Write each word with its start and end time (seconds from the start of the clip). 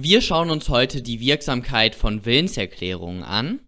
Wir 0.00 0.20
schauen 0.20 0.50
uns 0.50 0.68
heute 0.68 1.02
die 1.02 1.18
Wirksamkeit 1.18 1.96
von 1.96 2.24
Willenserklärungen 2.24 3.24
an. 3.24 3.66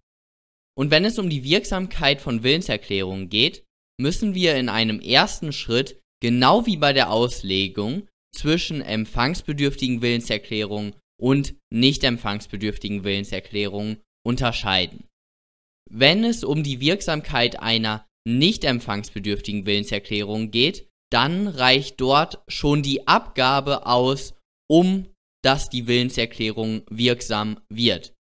Und 0.77 0.89
wenn 0.89 1.03
es 1.03 1.19
um 1.19 1.29
die 1.29 1.43
Wirksamkeit 1.43 2.21
von 2.21 2.41
Willenserklärungen 2.41 3.27
geht, 3.27 3.65
müssen 3.99 4.33
wir 4.33 4.55
in 4.55 4.69
einem 4.69 5.01
ersten 5.01 5.51
Schritt, 5.51 5.99
genau 6.21 6.65
wie 6.65 6.77
bei 6.77 6.93
der 6.93 7.11
Auslegung, 7.11 8.07
zwischen 8.33 8.81
empfangsbedürftigen 8.81 10.01
Willenserklärungen 10.01 10.95
und 11.19 11.55
nicht 11.69 12.01
empfangsbedürftigen 12.05 13.03
Willenserklärungen 13.03 13.97
unterscheiden. 14.25 15.09
Wenn 15.89 16.23
es 16.23 16.45
um 16.45 16.63
die 16.63 16.79
Wirksamkeit 16.79 17.59
einer 17.59 18.07
nicht 18.25 18.63
empfangsbedürftigen 18.63 19.65
Willenserklärung 19.65 20.49
geht, 20.49 20.87
dann 21.11 21.49
reicht 21.49 21.99
dort 21.99 22.41
schon 22.47 22.83
die 22.83 23.05
Abgabe 23.05 23.85
aus, 23.85 24.33
um 24.69 25.10
dass 25.43 25.69
die 25.69 25.87
Willenserklärung 25.87 26.83
wirksam 26.89 27.59
wird. 27.69 28.13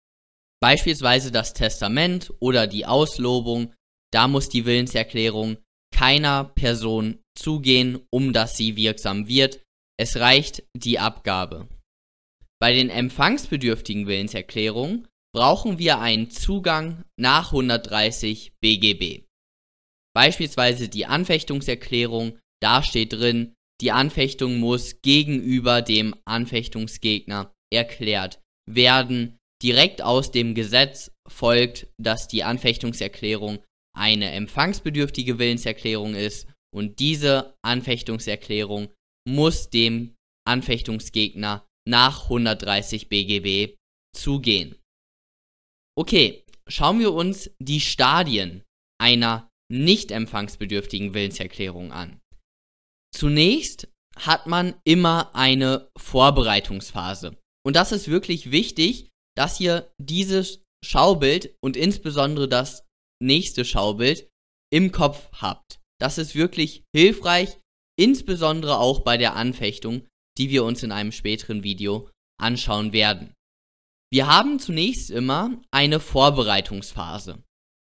Beispielsweise 0.61 1.31
das 1.31 1.53
Testament 1.53 2.33
oder 2.39 2.67
die 2.67 2.85
Auslobung, 2.85 3.73
da 4.11 4.27
muss 4.27 4.49
die 4.49 4.65
Willenserklärung 4.65 5.57
keiner 5.93 6.45
Person 6.45 7.19
zugehen, 7.35 7.99
um 8.09 8.33
dass 8.33 8.57
sie 8.57 8.75
wirksam 8.75 9.27
wird. 9.27 9.61
Es 9.97 10.17
reicht 10.17 10.63
die 10.75 10.99
Abgabe. 10.99 11.67
Bei 12.61 12.73
den 12.73 12.89
empfangsbedürftigen 12.89 14.07
Willenserklärungen 14.07 15.07
brauchen 15.33 15.77
wir 15.79 15.99
einen 15.99 16.29
Zugang 16.29 17.03
nach 17.17 17.51
130 17.51 18.53
BGB. 18.61 19.25
Beispielsweise 20.13 20.89
die 20.89 21.05
Anfechtungserklärung, 21.05 22.37
da 22.61 22.83
steht 22.83 23.13
drin, 23.13 23.55
die 23.81 23.91
Anfechtung 23.91 24.59
muss 24.59 25.01
gegenüber 25.01 25.81
dem 25.81 26.15
Anfechtungsgegner 26.25 27.53
erklärt 27.73 28.41
werden. 28.67 29.37
Direkt 29.61 30.01
aus 30.01 30.31
dem 30.31 30.55
Gesetz 30.55 31.11
folgt, 31.27 31.87
dass 31.97 32.27
die 32.27 32.43
Anfechtungserklärung 32.43 33.59
eine 33.97 34.31
empfangsbedürftige 34.31 35.39
Willenserklärung 35.39 36.15
ist 36.15 36.47
und 36.73 36.99
diese 36.99 37.55
Anfechtungserklärung 37.61 38.89
muss 39.27 39.69
dem 39.69 40.15
Anfechtungsgegner 40.47 41.67
nach 41.87 42.23
130 42.23 43.09
BGB 43.09 43.75
zugehen. 44.15 44.75
Okay, 45.97 46.45
schauen 46.67 46.99
wir 46.99 47.13
uns 47.13 47.51
die 47.59 47.81
Stadien 47.81 48.63
einer 48.99 49.49
nicht 49.71 50.11
empfangsbedürftigen 50.11 51.13
Willenserklärung 51.13 51.91
an. 51.91 52.18
Zunächst 53.13 53.87
hat 54.15 54.47
man 54.47 54.75
immer 54.83 55.35
eine 55.35 55.89
Vorbereitungsphase. 55.97 57.37
Und 57.65 57.75
das 57.75 57.91
ist 57.91 58.07
wirklich 58.07 58.51
wichtig, 58.51 59.09
dass 59.37 59.59
ihr 59.59 59.91
dieses 59.97 60.63
Schaubild 60.83 61.55
und 61.61 61.77
insbesondere 61.77 62.47
das 62.47 62.85
nächste 63.21 63.65
Schaubild 63.65 64.29
im 64.71 64.91
Kopf 64.91 65.29
habt. 65.33 65.79
Das 65.99 66.17
ist 66.17 66.35
wirklich 66.35 66.83
hilfreich, 66.95 67.59
insbesondere 67.97 68.79
auch 68.79 69.01
bei 69.01 69.17
der 69.17 69.35
Anfechtung, 69.35 70.07
die 70.37 70.49
wir 70.49 70.63
uns 70.63 70.83
in 70.83 70.91
einem 70.91 71.11
späteren 71.11 71.63
Video 71.63 72.09
anschauen 72.39 72.93
werden. 72.93 73.33
Wir 74.11 74.27
haben 74.27 74.59
zunächst 74.59 75.11
immer 75.11 75.61
eine 75.71 75.99
Vorbereitungsphase. 75.99 77.43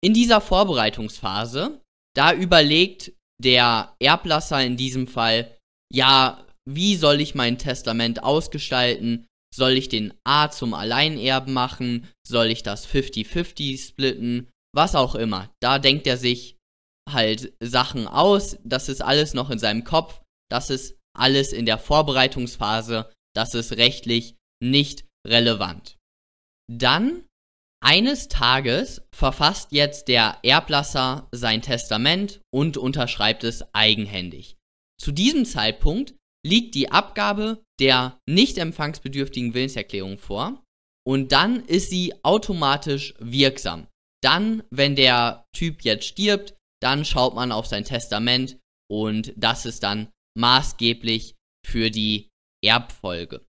In 0.02 0.14
dieser 0.14 0.40
Vorbereitungsphase, 0.40 1.82
da 2.16 2.32
überlegt 2.32 3.12
der 3.42 3.94
Erblasser 4.00 4.62
in 4.64 4.76
diesem 4.76 5.06
Fall, 5.06 5.56
ja, 5.92 6.44
wie 6.68 6.96
soll 6.96 7.20
ich 7.20 7.34
mein 7.34 7.58
Testament 7.58 8.22
ausgestalten? 8.22 9.26
Soll 9.54 9.72
ich 9.72 9.88
den 9.88 10.12
A 10.24 10.50
zum 10.50 10.74
Alleinerben 10.74 11.54
machen? 11.54 12.08
Soll 12.26 12.46
ich 12.46 12.62
das 12.62 12.86
50-50 12.86 13.88
splitten? 13.88 14.50
Was 14.74 14.94
auch 14.94 15.14
immer. 15.14 15.50
Da 15.60 15.78
denkt 15.78 16.06
er 16.06 16.18
sich 16.18 16.58
halt 17.08 17.54
Sachen 17.60 18.06
aus. 18.06 18.58
Das 18.64 18.88
ist 18.88 19.00
alles 19.00 19.32
noch 19.32 19.50
in 19.50 19.58
seinem 19.58 19.84
Kopf. 19.84 20.20
Das 20.50 20.68
ist 20.68 20.98
alles 21.16 21.52
in 21.52 21.64
der 21.64 21.78
Vorbereitungsphase. 21.78 23.10
Das 23.34 23.54
ist 23.54 23.72
rechtlich 23.72 24.36
nicht 24.62 25.06
relevant. 25.26 25.96
Dann 26.70 27.24
eines 27.80 28.28
Tages 28.28 29.02
verfasst 29.14 29.72
jetzt 29.72 30.08
der 30.08 30.38
Erblasser 30.42 31.28
sein 31.32 31.62
Testament 31.62 32.40
und 32.52 32.76
unterschreibt 32.76 33.44
es 33.44 33.64
eigenhändig. 33.74 34.56
Zu 35.00 35.12
diesem 35.12 35.44
Zeitpunkt 35.44 36.14
liegt 36.44 36.74
die 36.74 36.90
Abgabe 36.90 37.62
der 37.80 38.18
nicht 38.28 38.58
empfangsbedürftigen 38.58 39.54
Willenserklärung 39.54 40.18
vor 40.18 40.64
und 41.06 41.32
dann 41.32 41.64
ist 41.64 41.90
sie 41.90 42.12
automatisch 42.24 43.14
wirksam. 43.18 43.86
Dann, 44.22 44.64
wenn 44.70 44.96
der 44.96 45.44
Typ 45.54 45.82
jetzt 45.82 46.06
stirbt, 46.06 46.54
dann 46.82 47.04
schaut 47.04 47.34
man 47.34 47.52
auf 47.52 47.66
sein 47.66 47.84
Testament 47.84 48.58
und 48.90 49.32
das 49.36 49.66
ist 49.66 49.82
dann 49.82 50.08
maßgeblich 50.36 51.36
für 51.64 51.90
die 51.90 52.28
Erbfolge. 52.64 53.44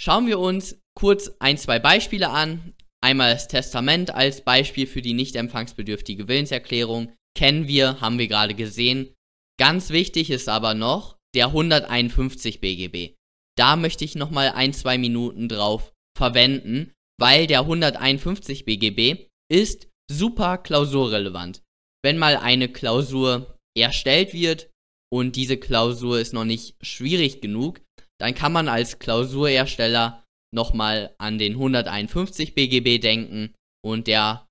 Schauen 0.00 0.26
wir 0.26 0.38
uns 0.38 0.78
kurz 0.98 1.30
ein, 1.38 1.56
zwei 1.56 1.78
Beispiele 1.78 2.30
an. 2.30 2.74
Einmal 3.02 3.32
das 3.32 3.48
Testament 3.48 4.14
als 4.14 4.42
Beispiel 4.42 4.86
für 4.86 5.02
die 5.02 5.12
nicht 5.12 5.34
empfangsbedürftige 5.34 6.28
Willenserklärung. 6.28 7.12
Kennen 7.36 7.66
wir, 7.66 8.00
haben 8.00 8.18
wir 8.18 8.28
gerade 8.28 8.54
gesehen. 8.54 9.12
Ganz 9.58 9.90
wichtig 9.90 10.30
ist 10.30 10.48
aber 10.48 10.74
noch 10.74 11.18
der 11.34 11.46
151 11.46 12.60
BGB. 12.60 13.16
Da 13.58 13.76
möchte 13.76 14.04
ich 14.04 14.14
nochmal 14.14 14.50
ein, 14.50 14.72
zwei 14.72 14.98
Minuten 14.98 15.48
drauf 15.48 15.92
verwenden, 16.16 16.92
weil 17.18 17.46
der 17.46 17.60
151 17.60 18.64
BGB 18.64 19.26
ist 19.50 19.88
super 20.10 20.58
klausurrelevant. 20.58 21.62
Wenn 22.04 22.18
mal 22.18 22.36
eine 22.36 22.68
Klausur 22.68 23.58
erstellt 23.76 24.32
wird 24.32 24.70
und 25.12 25.36
diese 25.36 25.56
Klausur 25.56 26.20
ist 26.20 26.32
noch 26.32 26.44
nicht 26.44 26.76
schwierig 26.82 27.40
genug, 27.40 27.80
dann 28.20 28.34
kann 28.34 28.52
man 28.52 28.68
als 28.68 28.98
Klausurersteller 28.98 30.21
nochmal 30.52 31.14
an 31.18 31.38
den 31.38 31.52
151 31.52 32.54
BGB 32.54 33.00
denken 33.00 33.54
und 33.84 34.06
der, 34.06 34.46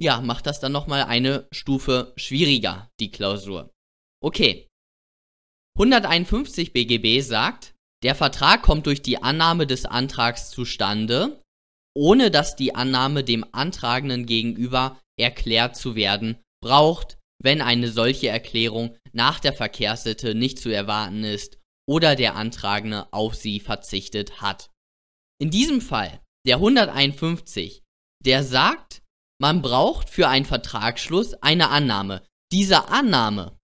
ja, 0.00 0.20
macht 0.20 0.46
das 0.46 0.60
dann 0.60 0.72
nochmal 0.72 1.04
eine 1.04 1.48
Stufe 1.52 2.12
schwieriger, 2.16 2.88
die 3.00 3.10
Klausur. 3.10 3.70
Okay. 4.22 4.68
151 5.78 6.72
BGB 6.72 7.20
sagt, 7.20 7.74
der 8.02 8.14
Vertrag 8.14 8.62
kommt 8.62 8.86
durch 8.86 9.02
die 9.02 9.22
Annahme 9.22 9.66
des 9.66 9.84
Antrags 9.84 10.50
zustande, 10.50 11.42
ohne 11.94 12.30
dass 12.30 12.56
die 12.56 12.74
Annahme 12.74 13.24
dem 13.24 13.44
Antragenden 13.52 14.26
gegenüber 14.26 14.98
erklärt 15.18 15.76
zu 15.76 15.94
werden 15.96 16.40
braucht, 16.62 17.18
wenn 17.42 17.62
eine 17.62 17.90
solche 17.90 18.28
Erklärung 18.28 18.96
nach 19.12 19.40
der 19.40 19.52
Verkehrssitte 19.52 20.34
nicht 20.34 20.58
zu 20.58 20.70
erwarten 20.70 21.24
ist 21.24 21.58
oder 21.88 22.14
der 22.14 22.36
Antragende 22.36 23.12
auf 23.12 23.34
sie 23.34 23.60
verzichtet 23.60 24.40
hat. 24.40 24.69
In 25.40 25.50
diesem 25.50 25.80
Fall, 25.80 26.20
der 26.46 26.56
151, 26.56 27.82
der 28.24 28.44
sagt, 28.44 29.02
man 29.40 29.62
braucht 29.62 30.10
für 30.10 30.28
einen 30.28 30.44
Vertragsschluss 30.44 31.34
eine 31.34 31.70
Annahme. 31.70 32.22
Diese 32.52 32.88
Annahme, 32.88 33.58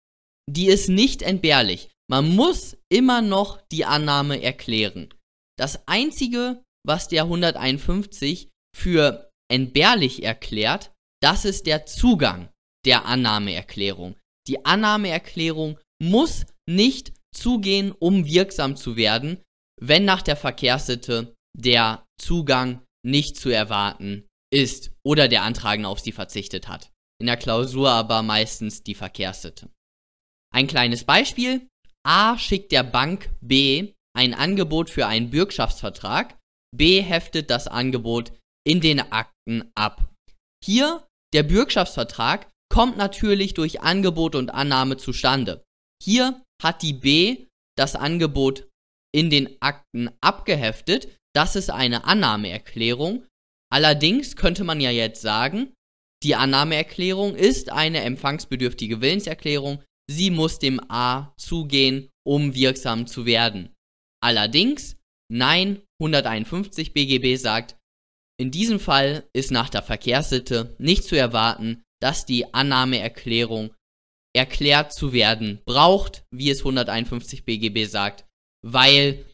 die 0.48 0.66
ist 0.66 0.88
nicht 0.88 1.22
entbehrlich. 1.22 1.90
Man 2.08 2.36
muss 2.36 2.76
immer 2.88 3.22
noch 3.22 3.60
die 3.72 3.84
Annahme 3.84 4.40
erklären. 4.40 5.12
Das 5.58 5.88
Einzige, 5.88 6.62
was 6.86 7.08
der 7.08 7.24
151 7.24 8.50
für 8.76 9.30
entbehrlich 9.50 10.22
erklärt, 10.22 10.92
das 11.20 11.44
ist 11.44 11.66
der 11.66 11.86
Zugang 11.86 12.50
der 12.84 13.06
Annahmeerklärung. 13.06 14.16
Die 14.46 14.64
Annahmeerklärung 14.64 15.78
muss 16.00 16.44
nicht 16.68 17.12
zugehen, 17.34 17.92
um 17.92 18.26
wirksam 18.26 18.76
zu 18.76 18.96
werden, 18.96 19.42
wenn 19.80 20.04
nach 20.04 20.22
der 20.22 20.36
Verkehrssitte 20.36 21.34
der 21.56 22.04
Zugang 22.20 22.82
nicht 23.04 23.36
zu 23.36 23.50
erwarten 23.50 24.26
ist 24.52 24.92
oder 25.04 25.28
der 25.28 25.42
Antragende 25.42 25.88
auf 25.88 26.00
sie 26.00 26.12
verzichtet 26.12 26.68
hat. 26.68 26.90
In 27.20 27.26
der 27.26 27.36
Klausur 27.36 27.90
aber 27.90 28.22
meistens 28.22 28.82
die 28.82 28.94
Verkehrssitte. 28.94 29.70
Ein 30.52 30.66
kleines 30.66 31.04
Beispiel. 31.04 31.68
A 32.06 32.38
schickt 32.38 32.72
der 32.72 32.82
Bank 32.82 33.30
B 33.40 33.94
ein 34.16 34.34
Angebot 34.34 34.90
für 34.90 35.06
einen 35.06 35.30
Bürgschaftsvertrag. 35.30 36.38
B 36.76 37.00
heftet 37.00 37.50
das 37.50 37.66
Angebot 37.66 38.32
in 38.66 38.80
den 38.80 39.00
Akten 39.00 39.70
ab. 39.74 40.12
Hier, 40.64 41.06
der 41.32 41.42
Bürgschaftsvertrag 41.42 42.50
kommt 42.72 42.96
natürlich 42.96 43.54
durch 43.54 43.82
Angebot 43.82 44.34
und 44.34 44.50
Annahme 44.50 44.96
zustande. 44.96 45.64
Hier 46.02 46.42
hat 46.62 46.82
die 46.82 46.92
B 46.92 47.46
das 47.76 47.96
Angebot 47.96 48.68
in 49.12 49.30
den 49.30 49.56
Akten 49.60 50.10
abgeheftet, 50.20 51.08
das 51.34 51.56
ist 51.56 51.70
eine 51.70 52.04
Annahmeerklärung. 52.04 53.26
Allerdings 53.70 54.36
könnte 54.36 54.64
man 54.64 54.80
ja 54.80 54.90
jetzt 54.90 55.20
sagen, 55.20 55.72
die 56.22 56.34
Annahmeerklärung 56.34 57.34
ist 57.34 57.70
eine 57.70 58.02
empfangsbedürftige 58.02 59.00
Willenserklärung. 59.00 59.82
Sie 60.08 60.30
muss 60.30 60.58
dem 60.58 60.80
A 60.90 61.34
zugehen, 61.36 62.10
um 62.26 62.54
wirksam 62.54 63.06
zu 63.06 63.26
werden. 63.26 63.74
Allerdings 64.22 64.96
Nein, 65.30 65.82
151 66.00 66.92
BGB 66.92 67.36
sagt, 67.36 67.76
in 68.38 68.50
diesem 68.50 68.80
Fall 68.80 69.28
ist 69.32 69.50
nach 69.50 69.70
der 69.70 69.82
Verkehrssitte 69.82 70.76
nicht 70.78 71.04
zu 71.04 71.16
erwarten, 71.16 71.82
dass 72.00 72.26
die 72.26 72.52
Annahmeerklärung 72.52 73.74
erklärt 74.36 74.92
zu 74.92 75.12
werden 75.12 75.60
braucht, 75.64 76.24
wie 76.30 76.50
es 76.50 76.60
151 76.60 77.44
BGB 77.44 77.88
sagt, 77.88 78.26
weil 78.62 79.24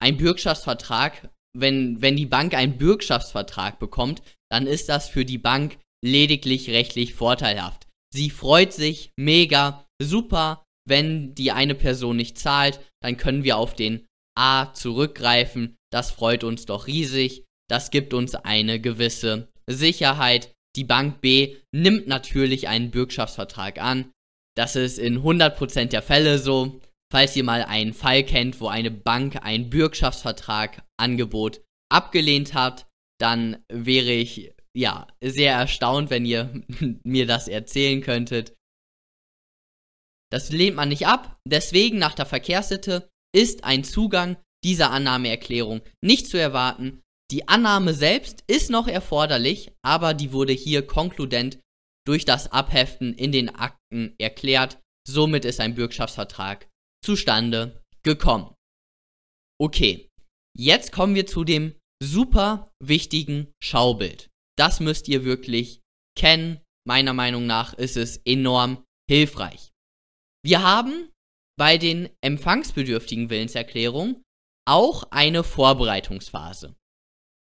ein 0.00 0.16
Bürgschaftsvertrag, 0.16 1.30
wenn, 1.60 2.00
wenn 2.00 2.16
die 2.16 2.26
Bank 2.26 2.54
einen 2.54 2.78
Bürgschaftsvertrag 2.78 3.78
bekommt, 3.78 4.22
dann 4.50 4.66
ist 4.66 4.88
das 4.88 5.08
für 5.08 5.24
die 5.24 5.38
Bank 5.38 5.78
lediglich 6.04 6.70
rechtlich 6.70 7.14
vorteilhaft. 7.14 7.86
Sie 8.12 8.30
freut 8.30 8.72
sich 8.72 9.12
mega, 9.16 9.86
super, 10.00 10.64
wenn 10.88 11.34
die 11.34 11.52
eine 11.52 11.74
Person 11.74 12.16
nicht 12.16 12.38
zahlt, 12.38 12.80
dann 13.02 13.16
können 13.16 13.44
wir 13.44 13.58
auf 13.58 13.74
den 13.74 14.06
A 14.36 14.72
zurückgreifen. 14.72 15.76
Das 15.92 16.10
freut 16.10 16.44
uns 16.44 16.64
doch 16.64 16.86
riesig. 16.86 17.44
Das 17.68 17.90
gibt 17.90 18.14
uns 18.14 18.34
eine 18.34 18.80
gewisse 18.80 19.48
Sicherheit. 19.68 20.52
Die 20.76 20.84
Bank 20.84 21.20
B 21.20 21.56
nimmt 21.72 22.06
natürlich 22.06 22.68
einen 22.68 22.90
Bürgschaftsvertrag 22.90 23.80
an. 23.80 24.12
Das 24.56 24.76
ist 24.76 24.98
in 24.98 25.22
100% 25.22 25.86
der 25.86 26.02
Fälle 26.02 26.38
so. 26.38 26.80
Falls 27.10 27.34
ihr 27.36 27.44
mal 27.44 27.62
einen 27.62 27.94
Fall 27.94 28.22
kennt, 28.22 28.60
wo 28.60 28.68
eine 28.68 28.90
Bank 28.90 29.38
ein 29.42 29.70
Bürgschaftsvertrag 29.70 30.84
Angebot 30.98 31.62
abgelehnt 31.90 32.52
hat, 32.54 32.86
dann 33.18 33.64
wäre 33.72 34.12
ich 34.12 34.52
ja 34.76 35.06
sehr 35.22 35.54
erstaunt, 35.54 36.10
wenn 36.10 36.26
ihr 36.26 36.62
mir 37.04 37.26
das 37.26 37.48
erzählen 37.48 38.02
könntet. 38.02 38.54
Das 40.30 40.52
lehnt 40.52 40.76
man 40.76 40.90
nicht 40.90 41.06
ab, 41.06 41.38
deswegen 41.46 41.98
nach 41.98 42.14
der 42.14 42.26
Verkehrssitte 42.26 43.08
ist 43.34 43.64
ein 43.64 43.84
Zugang 43.84 44.36
dieser 44.64 44.90
Annahmeerklärung 44.90 45.80
nicht 46.02 46.26
zu 46.26 46.38
erwarten. 46.38 47.02
Die 47.30 47.48
Annahme 47.48 47.94
selbst 47.94 48.44
ist 48.46 48.70
noch 48.70 48.88
erforderlich, 48.88 49.72
aber 49.82 50.14
die 50.14 50.32
wurde 50.32 50.52
hier 50.52 50.86
konkludent 50.86 51.58
durch 52.06 52.24
das 52.24 52.52
Abheften 52.52 53.14
in 53.14 53.32
den 53.32 53.54
Akten 53.54 54.14
erklärt. 54.18 54.78
Somit 55.06 55.44
ist 55.44 55.60
ein 55.60 55.74
Bürgschaftsvertrag 55.74 56.68
zustande 57.08 57.82
gekommen. 58.02 58.54
Okay, 59.58 60.10
jetzt 60.54 60.92
kommen 60.92 61.14
wir 61.14 61.26
zu 61.26 61.42
dem 61.42 61.74
super 62.02 62.70
wichtigen 62.84 63.50
Schaubild. 63.62 64.28
Das 64.58 64.78
müsst 64.78 65.08
ihr 65.08 65.24
wirklich 65.24 65.80
kennen. 66.18 66.60
Meiner 66.86 67.14
Meinung 67.14 67.46
nach 67.46 67.72
ist 67.72 67.96
es 67.96 68.18
enorm 68.26 68.84
hilfreich. 69.08 69.70
Wir 70.44 70.62
haben 70.62 71.08
bei 71.58 71.78
den 71.78 72.10
empfangsbedürftigen 72.20 73.30
Willenserklärungen 73.30 74.22
auch 74.68 75.04
eine 75.10 75.44
Vorbereitungsphase. 75.44 76.76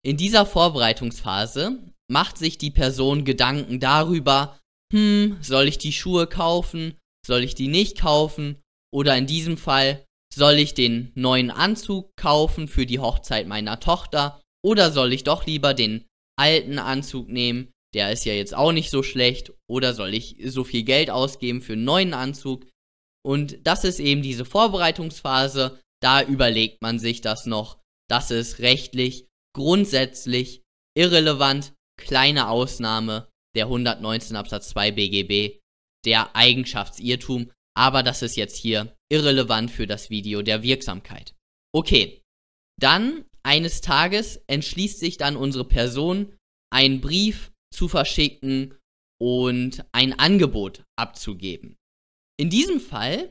In 0.04 0.16
dieser 0.16 0.46
Vorbereitungsphase 0.46 1.92
macht 2.10 2.38
sich 2.38 2.58
die 2.58 2.72
Person 2.72 3.24
Gedanken 3.24 3.78
darüber, 3.78 4.58
hm, 4.92 5.38
soll 5.40 5.68
ich 5.68 5.78
die 5.78 5.92
Schuhe 5.92 6.26
kaufen, 6.26 6.98
soll 7.24 7.44
ich 7.44 7.54
die 7.54 7.68
nicht 7.68 8.00
kaufen 8.00 8.60
oder 8.94 9.16
in 9.16 9.26
diesem 9.26 9.56
Fall, 9.56 10.04
soll 10.32 10.54
ich 10.54 10.74
den 10.74 11.12
neuen 11.14 11.50
Anzug 11.50 12.16
kaufen 12.16 12.68
für 12.68 12.86
die 12.86 12.98
Hochzeit 12.98 13.46
meiner 13.46 13.80
Tochter 13.80 14.42
oder 14.64 14.90
soll 14.90 15.12
ich 15.12 15.24
doch 15.24 15.46
lieber 15.46 15.74
den 15.74 16.04
alten 16.36 16.78
Anzug 16.78 17.28
nehmen, 17.28 17.72
der 17.94 18.10
ist 18.10 18.24
ja 18.24 18.32
jetzt 18.32 18.54
auch 18.54 18.72
nicht 18.72 18.90
so 18.90 19.02
schlecht 19.02 19.52
oder 19.68 19.94
soll 19.94 20.14
ich 20.14 20.36
so 20.44 20.64
viel 20.64 20.82
Geld 20.82 21.10
ausgeben 21.10 21.62
für 21.62 21.74
einen 21.74 21.84
neuen 21.84 22.14
Anzug, 22.14 22.66
und 23.26 23.66
das 23.66 23.84
ist 23.84 24.00
eben 24.00 24.22
diese 24.22 24.44
Vorbereitungsphase. 24.44 25.80
Da 26.02 26.22
überlegt 26.22 26.82
man 26.82 26.98
sich 26.98 27.22
das 27.22 27.46
noch. 27.46 27.80
Das 28.08 28.30
ist 28.30 28.58
rechtlich 28.58 29.26
grundsätzlich 29.56 30.62
irrelevant. 30.96 31.72
Kleine 31.98 32.48
Ausnahme 32.48 33.28
der 33.56 33.66
119 33.66 34.36
Absatz 34.36 34.68
2 34.70 34.90
BGB, 34.92 35.60
der 36.04 36.36
Eigenschaftsirrtum. 36.36 37.50
Aber 37.76 38.02
das 38.02 38.22
ist 38.22 38.36
jetzt 38.36 38.56
hier 38.56 38.96
irrelevant 39.10 39.70
für 39.70 39.86
das 39.86 40.10
Video 40.10 40.42
der 40.42 40.62
Wirksamkeit. 40.62 41.34
Okay. 41.74 42.20
Dann 42.80 43.24
eines 43.44 43.80
Tages 43.80 44.40
entschließt 44.48 44.98
sich 44.98 45.16
dann 45.16 45.36
unsere 45.36 45.64
Person, 45.64 46.36
einen 46.72 47.00
Brief 47.00 47.52
zu 47.72 47.88
verschicken 47.88 48.76
und 49.20 49.84
ein 49.92 50.18
Angebot 50.18 50.84
abzugeben. 50.98 51.76
In 52.40 52.50
diesem 52.50 52.80
Fall 52.80 53.30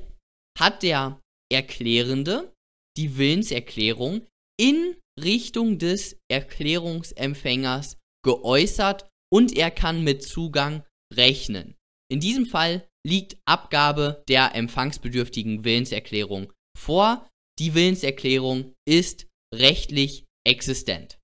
hat 0.57 0.83
der 0.83 1.21
Erklärende 1.51 2.53
die 2.97 3.17
Willenserklärung 3.17 4.25
in 4.59 4.95
Richtung 5.21 5.77
des 5.77 6.17
Erklärungsempfängers 6.31 7.97
geäußert 8.23 9.09
und 9.31 9.55
er 9.55 9.71
kann 9.71 10.03
mit 10.03 10.23
Zugang 10.23 10.85
rechnen. 11.13 11.75
In 12.09 12.19
diesem 12.19 12.45
Fall 12.45 12.87
liegt 13.05 13.37
Abgabe 13.45 14.23
der 14.27 14.55
empfangsbedürftigen 14.55 15.63
Willenserklärung 15.63 16.51
vor. 16.77 17.29
Die 17.59 17.73
Willenserklärung 17.73 18.73
ist 18.87 19.27
rechtlich 19.53 20.25
existent. 20.47 21.19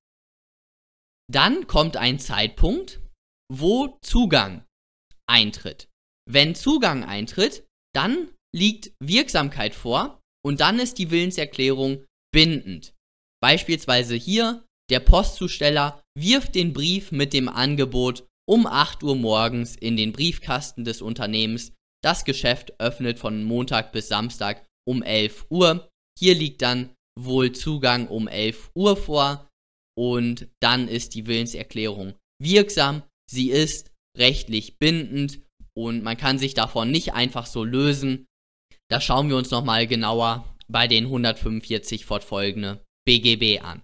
Dann 1.32 1.68
kommt 1.68 1.98
ein 1.98 2.20
Zeitpunkt, 2.20 3.02
wo 3.52 3.98
Zugang 4.02 4.66
eintritt. 5.28 5.90
Wenn 6.30 6.56
Zugang 6.56 7.04
eintritt, 7.04 7.66
dann 7.96 8.32
liegt 8.56 8.92
Wirksamkeit 9.02 9.76
vor 9.76 10.22
und 10.46 10.60
dann 10.60 10.80
ist 10.80 10.98
die 10.98 11.12
Willenserklärung 11.12 12.06
bindend. 12.32 12.94
Beispielsweise 13.42 14.16
hier, 14.16 14.66
der 14.90 15.00
Postzusteller 15.00 16.04
wirft 16.18 16.56
den 16.56 16.74
Brief 16.74 17.12
mit 17.12 17.34
dem 17.34 17.48
Angebot 17.48 18.28
um 18.50 18.66
8 18.66 19.04
Uhr 19.04 19.16
morgens 19.16 19.76
in 19.76 19.96
den 19.96 20.12
Briefkasten 20.12 20.84
des 20.84 21.04
Unternehmens. 21.04 21.72
Das 22.04 22.26
Geschäft 22.26 22.80
öffnet 22.80 23.20
von 23.20 23.44
Montag 23.44 23.92
bis 23.92 24.08
Samstag 24.08 24.66
um 24.88 25.04
11 25.04 25.46
Uhr. 25.52 25.88
Hier 26.18 26.34
liegt 26.34 26.64
dann 26.64 26.96
wohl 27.16 27.52
Zugang 27.52 28.08
um 28.08 28.28
11 28.28 28.72
Uhr 28.74 28.98
vor 28.98 29.48
und 29.96 30.48
dann 30.62 30.88
ist 30.88 31.14
die 31.14 31.28
Willenserklärung 31.28 32.16
wirksam. 32.42 33.04
Sie 33.30 33.52
ist 33.52 33.92
rechtlich 34.18 34.80
bindend 34.80 35.42
und 35.78 36.02
man 36.02 36.18
kann 36.18 36.40
sich 36.40 36.56
davon 36.56 36.90
nicht 36.90 37.14
einfach 37.14 37.46
so 37.46 37.64
lösen. 37.64 38.26
Da 38.90 39.00
schauen 39.00 39.30
wir 39.30 39.38
uns 39.38 39.52
nochmal 39.52 39.86
genauer 39.86 40.58
bei 40.68 40.88
den 40.88 41.06
145 41.06 42.04
fortfolgende 42.04 42.84
BGB 43.06 43.62
an. 43.62 43.84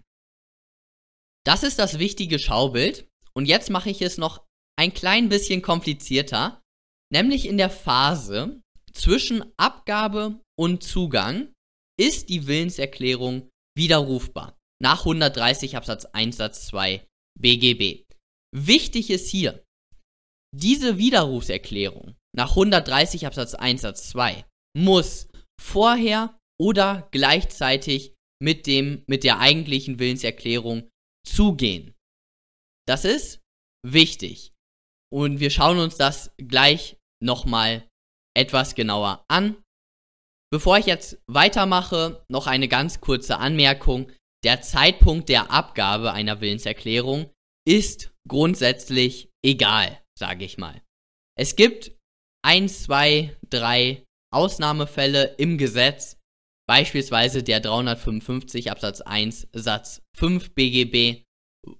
Das 1.45 1.61
ist 1.61 1.77
das 1.77 1.99
wichtige 1.99 2.39
Schaubild 2.39 3.07
und 3.35 3.45
jetzt 3.45 3.69
mache 3.69 3.91
ich 3.91 4.01
es 4.01 4.17
noch 4.17 4.44
ein 4.77 4.93
klein 4.93 5.29
bisschen 5.29 5.61
komplizierter, 5.61 6.61
nämlich 7.11 7.47
in 7.47 7.57
der 7.57 7.69
Phase 7.69 8.61
zwischen 8.93 9.43
Abgabe 9.57 10.39
und 10.57 10.83
Zugang 10.83 11.53
ist 11.99 12.29
die 12.29 12.47
Willenserklärung 12.47 13.49
widerrufbar 13.77 14.57
nach 14.81 14.99
130 14.99 15.77
Absatz 15.77 16.05
1 16.05 16.37
Satz 16.37 16.67
2 16.67 17.05
BGB. 17.39 18.05
Wichtig 18.53 19.09
ist 19.09 19.29
hier, 19.29 19.63
diese 20.55 20.97
Widerrufserklärung 20.97 22.15
nach 22.35 22.51
130 22.51 23.25
Absatz 23.25 23.53
1 23.53 23.81
Satz 23.81 24.09
2 24.09 24.45
muss 24.77 25.27
vorher 25.61 26.37
oder 26.59 27.07
gleichzeitig 27.11 28.13
mit 28.41 28.67
dem 28.67 29.03
mit 29.07 29.23
der 29.23 29.39
eigentlichen 29.39 29.99
Willenserklärung 29.99 30.89
zugehen. 31.25 31.93
Das 32.87 33.05
ist 33.05 33.41
wichtig. 33.85 34.54
Und 35.15 35.39
wir 35.39 35.49
schauen 35.49 35.79
uns 35.79 35.95
das 35.95 36.31
gleich 36.37 36.97
nochmal 37.23 37.87
etwas 38.35 38.75
genauer 38.75 39.23
an. 39.29 39.55
Bevor 40.51 40.77
ich 40.77 40.87
jetzt 40.87 41.17
weitermache, 41.27 42.25
noch 42.27 42.47
eine 42.47 42.67
ganz 42.67 42.99
kurze 42.99 43.37
Anmerkung. 43.37 44.11
Der 44.43 44.61
Zeitpunkt 44.61 45.29
der 45.29 45.51
Abgabe 45.51 46.11
einer 46.11 46.41
Willenserklärung 46.41 47.31
ist 47.67 48.13
grundsätzlich 48.27 49.29
egal 49.43 50.01
sage 50.17 50.45
ich 50.45 50.57
mal. 50.57 50.81
Es 51.37 51.55
gibt 51.55 51.91
ein, 52.43 52.69
zwei, 52.69 53.35
drei 53.49 54.05
Ausnahmefälle 54.33 55.35
im 55.37 55.57
Gesetz, 55.57 56.17
beispielsweise 56.67 57.43
der 57.43 57.59
355 57.59 58.71
Absatz 58.71 59.01
1 59.01 59.47
Satz 59.53 60.01
5 60.17 60.53
BGB, 60.53 61.23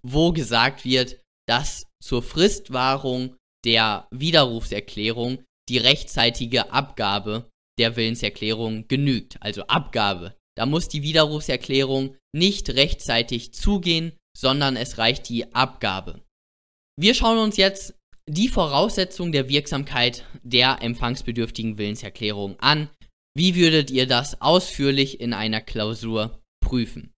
wo 0.04 0.32
gesagt 0.32 0.86
wird, 0.86 1.22
dass 1.48 1.86
zur 2.06 2.22
Fristwahrung 2.22 3.36
der 3.66 4.08
Widerrufserklärung 4.12 5.44
die 5.68 5.80
rechtzeitige 5.80 6.72
Abgabe 6.72 7.50
der 7.80 7.96
Willenserklärung 7.96 8.88
genügt. 8.88 9.42
Also 9.42 9.64
Abgabe. 9.64 10.38
Da 10.56 10.68
muss 10.68 10.88
die 10.88 11.02
Widerrufserklärung 11.02 12.16
nicht 12.32 12.70
rechtzeitig 12.70 13.54
zugehen, 13.54 14.14
sondern 14.38 14.78
es 14.78 15.00
reicht 15.00 15.30
die 15.30 15.54
Abgabe. 15.56 16.22
Wir 16.96 17.16
schauen 17.16 17.40
uns 17.40 17.58
jetzt 17.58 17.96
die 18.30 18.50
Voraussetzung 18.50 19.32
der 19.32 19.50
Wirksamkeit 19.50 20.26
der 20.44 20.84
empfangsbedürftigen 20.84 21.80
Willenserklärung 21.80 22.60
an. 22.60 22.90
Wie 23.36 23.56
würdet 23.56 23.90
ihr 23.90 24.06
das 24.08 24.42
ausführlich 24.42 25.20
in 25.20 25.34
einer 25.34 25.60
Klausur 25.60 26.40
prüfen? 26.64 27.12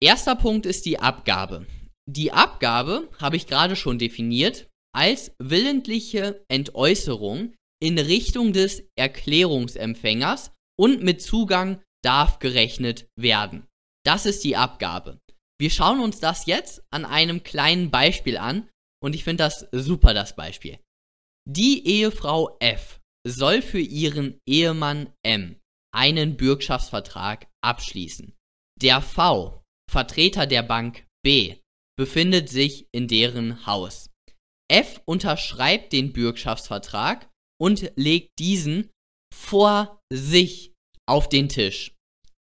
Erster 0.00 0.36
Punkt 0.36 0.66
ist 0.66 0.86
die 0.86 1.00
Abgabe. 1.00 1.66
Die 2.10 2.32
Abgabe 2.32 3.08
habe 3.20 3.36
ich 3.36 3.46
gerade 3.46 3.76
schon 3.76 3.98
definiert 3.98 4.68
als 4.94 5.32
willentliche 5.38 6.44
Entäußerung 6.48 7.54
in 7.80 7.98
Richtung 7.98 8.52
des 8.52 8.82
Erklärungsempfängers 8.96 10.52
und 10.78 11.02
mit 11.02 11.22
Zugang 11.22 11.82
darf 12.04 12.38
gerechnet 12.38 13.08
werden. 13.16 13.66
Das 14.04 14.26
ist 14.26 14.44
die 14.44 14.56
Abgabe. 14.56 15.20
Wir 15.60 15.70
schauen 15.70 16.00
uns 16.00 16.18
das 16.18 16.46
jetzt 16.46 16.82
an 16.90 17.04
einem 17.04 17.44
kleinen 17.44 17.90
Beispiel 17.90 18.36
an 18.36 18.68
und 19.02 19.14
ich 19.14 19.24
finde 19.24 19.44
das 19.44 19.68
super, 19.72 20.12
das 20.12 20.34
Beispiel. 20.34 20.80
Die 21.48 21.86
Ehefrau 21.86 22.56
F 22.60 23.00
soll 23.26 23.62
für 23.62 23.80
ihren 23.80 24.38
Ehemann 24.46 25.12
M 25.24 25.60
einen 25.94 26.36
Bürgschaftsvertrag 26.36 27.48
abschließen. 27.62 28.34
Der 28.80 29.00
V, 29.00 29.62
Vertreter 29.90 30.46
der 30.46 30.62
Bank 30.62 31.06
B, 31.24 31.56
befindet 31.98 32.48
sich 32.48 32.86
in 32.92 33.08
deren 33.08 33.66
Haus. 33.66 34.10
F 34.70 35.02
unterschreibt 35.04 35.92
den 35.92 36.12
Bürgschaftsvertrag 36.12 37.28
und 37.60 37.92
legt 37.96 38.38
diesen 38.38 38.90
vor 39.34 40.00
sich 40.12 40.72
auf 41.06 41.28
den 41.28 41.48
Tisch. 41.48 41.94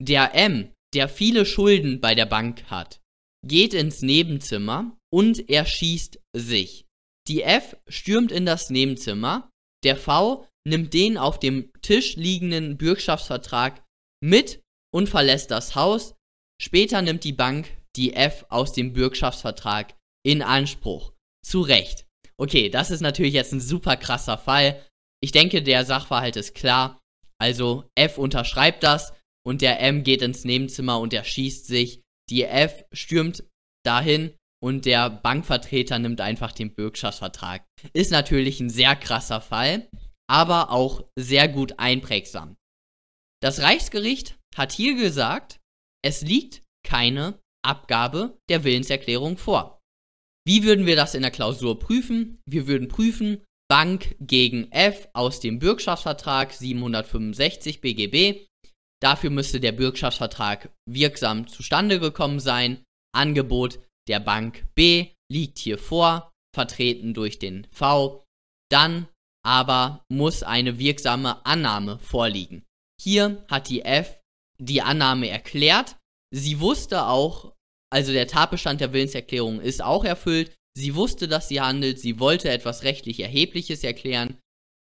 Der 0.02 0.34
M, 0.36 0.72
der 0.94 1.10
viele 1.10 1.46
Schulden 1.46 2.00
bei 2.00 2.16
der 2.16 2.26
Bank 2.26 2.64
hat, 2.70 3.02
geht 3.46 3.74
ins 3.74 4.02
Nebenzimmer 4.02 4.98
und 5.14 5.50
erschießt 5.50 6.20
sich. 6.36 6.86
Die 7.28 7.44
F 7.44 7.76
stürmt 7.88 8.32
in 8.32 8.46
das 8.46 8.70
Nebenzimmer, 8.70 9.50
der 9.84 9.98
V 9.98 10.48
nimmt 10.68 10.94
den 10.94 11.18
auf 11.18 11.40
dem 11.40 11.72
Tisch 11.82 12.16
liegenden 12.16 12.78
Bürgschaftsvertrag 12.78 13.84
mit 14.24 14.62
und 14.94 15.10
verlässt 15.10 15.52
das 15.52 15.76
Haus. 15.76 16.16
Später 16.62 17.02
nimmt 17.02 17.24
die 17.24 17.34
Bank 17.34 17.76
die 17.96 18.14
F 18.14 18.46
aus 18.50 18.74
dem 18.74 18.94
Bürgschaftsvertrag 18.94 19.96
in 20.26 20.42
Anspruch. 20.42 21.14
Zu 21.46 21.62
Recht. 21.62 22.06
Okay, 22.38 22.70
das 22.70 22.92
ist 22.92 23.02
natürlich 23.02 23.34
jetzt 23.34 23.54
ein 23.54 23.62
super 23.62 23.98
krasser 23.98 24.38
Fall. 24.38 24.82
Ich 25.22 25.32
denke, 25.32 25.62
der 25.62 25.86
Sachverhalt 25.86 26.36
ist 26.36 26.56
klar. 26.56 27.02
Also 27.40 27.90
F 27.96 28.18
unterschreibt 28.18 28.84
das 28.84 29.14
und 29.46 29.62
der 29.62 29.80
M 29.82 30.04
geht 30.04 30.22
ins 30.22 30.46
Nebenzimmer 30.46 31.00
und 31.00 31.14
erschießt 31.14 31.68
sich. 31.68 32.02
Die 32.30 32.44
F 32.44 32.86
stürmt 32.94 33.44
dahin 33.86 34.34
und 34.62 34.86
der 34.86 35.10
Bankvertreter 35.10 36.00
nimmt 36.00 36.22
einfach 36.22 36.54
den 36.54 36.74
Bürgschaftsvertrag. 36.74 37.66
Ist 37.92 38.12
natürlich 38.12 38.62
ein 38.62 38.70
sehr 38.70 38.96
krasser 38.96 39.42
Fall, 39.42 39.90
aber 40.30 40.72
auch 40.72 41.04
sehr 41.18 41.50
gut 41.50 41.80
einprägsam. 41.80 42.56
Das 43.42 43.60
Reichsgericht 43.60 44.40
hat 44.56 44.72
hier 44.72 44.96
gesagt, 44.96 45.60
es 46.02 46.22
liegt 46.22 46.64
keine 46.86 47.43
Abgabe 47.64 48.38
der 48.50 48.64
Willenserklärung 48.64 49.38
vor. 49.38 49.82
Wie 50.46 50.64
würden 50.64 50.86
wir 50.86 50.96
das 50.96 51.16
in 51.16 51.22
der 51.22 51.32
Klausur 51.32 51.80
prüfen? 51.80 52.40
Wir 52.46 52.68
würden 52.68 52.88
prüfen, 52.90 53.44
Bank 53.70 54.16
gegen 54.20 54.72
F 54.72 55.08
aus 55.14 55.40
dem 55.40 55.60
Bürgschaftsvertrag 55.60 56.52
765 56.52 57.82
BGB. 57.82 58.46
Dafür 59.02 59.30
müsste 59.30 59.60
der 59.60 59.72
Bürgschaftsvertrag 59.72 60.72
wirksam 60.86 61.48
zustande 61.48 62.00
gekommen 62.00 62.40
sein. 62.40 62.84
Angebot 63.16 63.80
der 64.08 64.20
Bank 64.20 64.66
B 64.76 65.12
liegt 65.32 65.60
hier 65.60 65.78
vor, 65.78 66.32
vertreten 66.54 67.14
durch 67.14 67.40
den 67.40 67.68
V. 67.72 68.24
Dann 68.70 69.08
aber 69.46 70.06
muss 70.10 70.44
eine 70.44 70.80
wirksame 70.80 71.46
Annahme 71.46 72.00
vorliegen. 72.00 72.64
Hier 73.02 73.44
hat 73.50 73.70
die 73.70 73.84
F 73.84 74.20
die 74.60 74.82
Annahme 74.82 75.30
erklärt. 75.30 75.98
Sie 76.34 76.60
wusste 76.60 77.08
auch, 77.08 77.53
also 77.94 78.12
der 78.12 78.28
Tatbestand 78.28 78.82
der 78.82 78.92
Willenserklärung 78.92 79.62
ist 79.62 79.84
auch 79.84 80.04
erfüllt. 80.04 80.52
Sie 80.76 80.96
wusste, 80.96 81.28
dass 81.28 81.48
sie 81.48 81.62
handelt. 81.62 82.00
Sie 82.00 82.20
wollte 82.20 82.50
etwas 82.50 82.82
rechtlich 82.82 83.20
Erhebliches 83.20 83.84
erklären. 83.84 84.40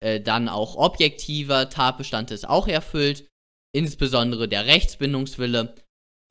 Äh, 0.02 0.20
dann 0.20 0.48
auch 0.48 0.74
objektiver 0.74 1.70
Tatbestand 1.70 2.32
ist 2.32 2.48
auch 2.48 2.66
erfüllt. 2.66 3.28
Insbesondere 3.72 4.48
der 4.48 4.66
Rechtsbindungswille. 4.66 5.76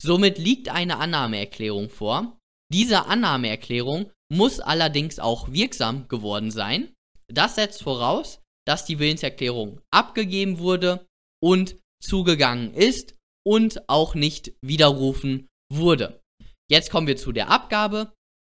Somit 0.02 0.36
liegt 0.36 0.68
eine 0.68 0.98
Annahmeerklärung 0.98 1.88
vor. 1.88 2.38
Diese 2.70 3.06
Annahmeerklärung 3.06 4.10
muss 4.30 4.60
allerdings 4.60 5.18
auch 5.18 5.50
wirksam 5.50 6.08
geworden 6.08 6.50
sein. 6.50 6.92
Das 7.32 7.54
setzt 7.54 7.82
voraus, 7.82 8.42
dass 8.66 8.84
die 8.84 8.98
Willenserklärung 8.98 9.80
abgegeben 9.90 10.58
wurde 10.58 11.06
und 11.42 11.76
zugegangen 12.02 12.74
ist 12.74 13.14
und 13.46 13.88
auch 13.88 14.14
nicht 14.14 14.52
widerrufen 14.60 15.48
wurde. 15.72 16.20
Jetzt 16.70 16.90
kommen 16.90 17.06
wir 17.06 17.16
zu 17.16 17.32
der 17.32 17.50
Abgabe. 17.50 18.12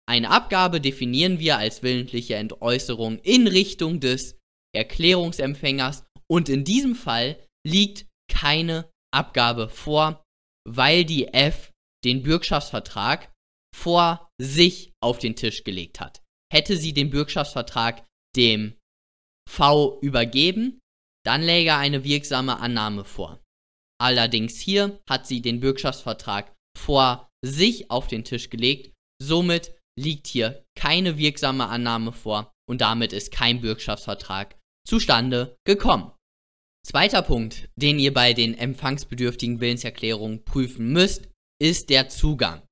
Eine 0.10 0.30
Abgabe 0.30 0.82
definieren 0.82 1.40
wir 1.40 1.58
als 1.58 1.84
willentliche 1.84 2.36
Entäußerung 2.36 3.20
in 3.20 3.48
Richtung 3.48 4.00
des 4.00 4.38
Erklärungsempfängers 4.76 6.04
und 6.30 6.50
in 6.50 6.64
diesem 6.64 6.96
Fall 6.96 7.42
liegt 7.66 8.08
keine 8.30 8.90
Abgabe 9.14 9.70
vor, 9.70 10.24
weil 10.68 11.06
die 11.06 11.28
F 11.28 11.72
den 12.04 12.24
Bürgschaftsvertrag 12.24 13.32
vor 13.76 14.30
sich 14.42 14.94
auf 15.02 15.20
den 15.20 15.36
Tisch 15.36 15.64
gelegt 15.64 16.00
hat. 16.00 16.22
Hätte 16.52 16.78
sie 16.78 16.94
den 16.94 17.10
Bürgschaftsvertrag 17.10 18.06
dem 18.36 18.78
V 19.50 20.00
übergeben, 20.02 20.80
dann 21.26 21.42
läge 21.42 21.76
eine 21.76 22.04
wirksame 22.04 22.60
Annahme 22.60 23.06
vor. 23.06 23.42
Allerdings 24.02 24.60
hier 24.60 25.00
hat 25.08 25.28
sie 25.28 25.42
den 25.42 25.60
Bürgschaftsvertrag 25.60 26.54
vor 26.78 27.31
sich 27.44 27.90
auf 27.90 28.08
den 28.08 28.24
Tisch 28.24 28.50
gelegt, 28.50 28.94
somit 29.22 29.74
liegt 30.00 30.28
hier 30.28 30.64
keine 30.76 31.18
wirksame 31.18 31.68
Annahme 31.68 32.12
vor 32.12 32.52
und 32.70 32.82
damit 32.82 33.14
ist 33.14 33.32
kein 33.32 33.62
Bürgschaftsvertrag 33.62 34.58
zustande 34.88 35.56
gekommen. 35.66 36.12
Zweiter 36.86 37.22
Punkt, 37.22 37.70
den 37.76 38.00
ihr 38.00 38.14
bei 38.14 38.34
den 38.34 38.58
empfangsbedürftigen 38.58 39.60
Willenserklärungen 39.60 40.44
prüfen 40.44 40.92
müsst, 40.92 41.30
ist 41.62 41.90
der 41.90 42.10
Zugang. 42.10 42.64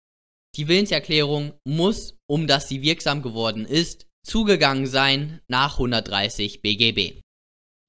Die 0.56 0.68
Willenserklärung 0.68 1.54
muss, 1.68 2.18
um 2.28 2.48
dass 2.48 2.68
sie 2.68 2.82
wirksam 2.82 3.22
geworden 3.22 3.66
ist, 3.66 4.08
zugegangen 4.26 4.88
sein 4.88 5.42
nach 5.48 5.74
130 5.74 6.62
BGB. 6.62 7.22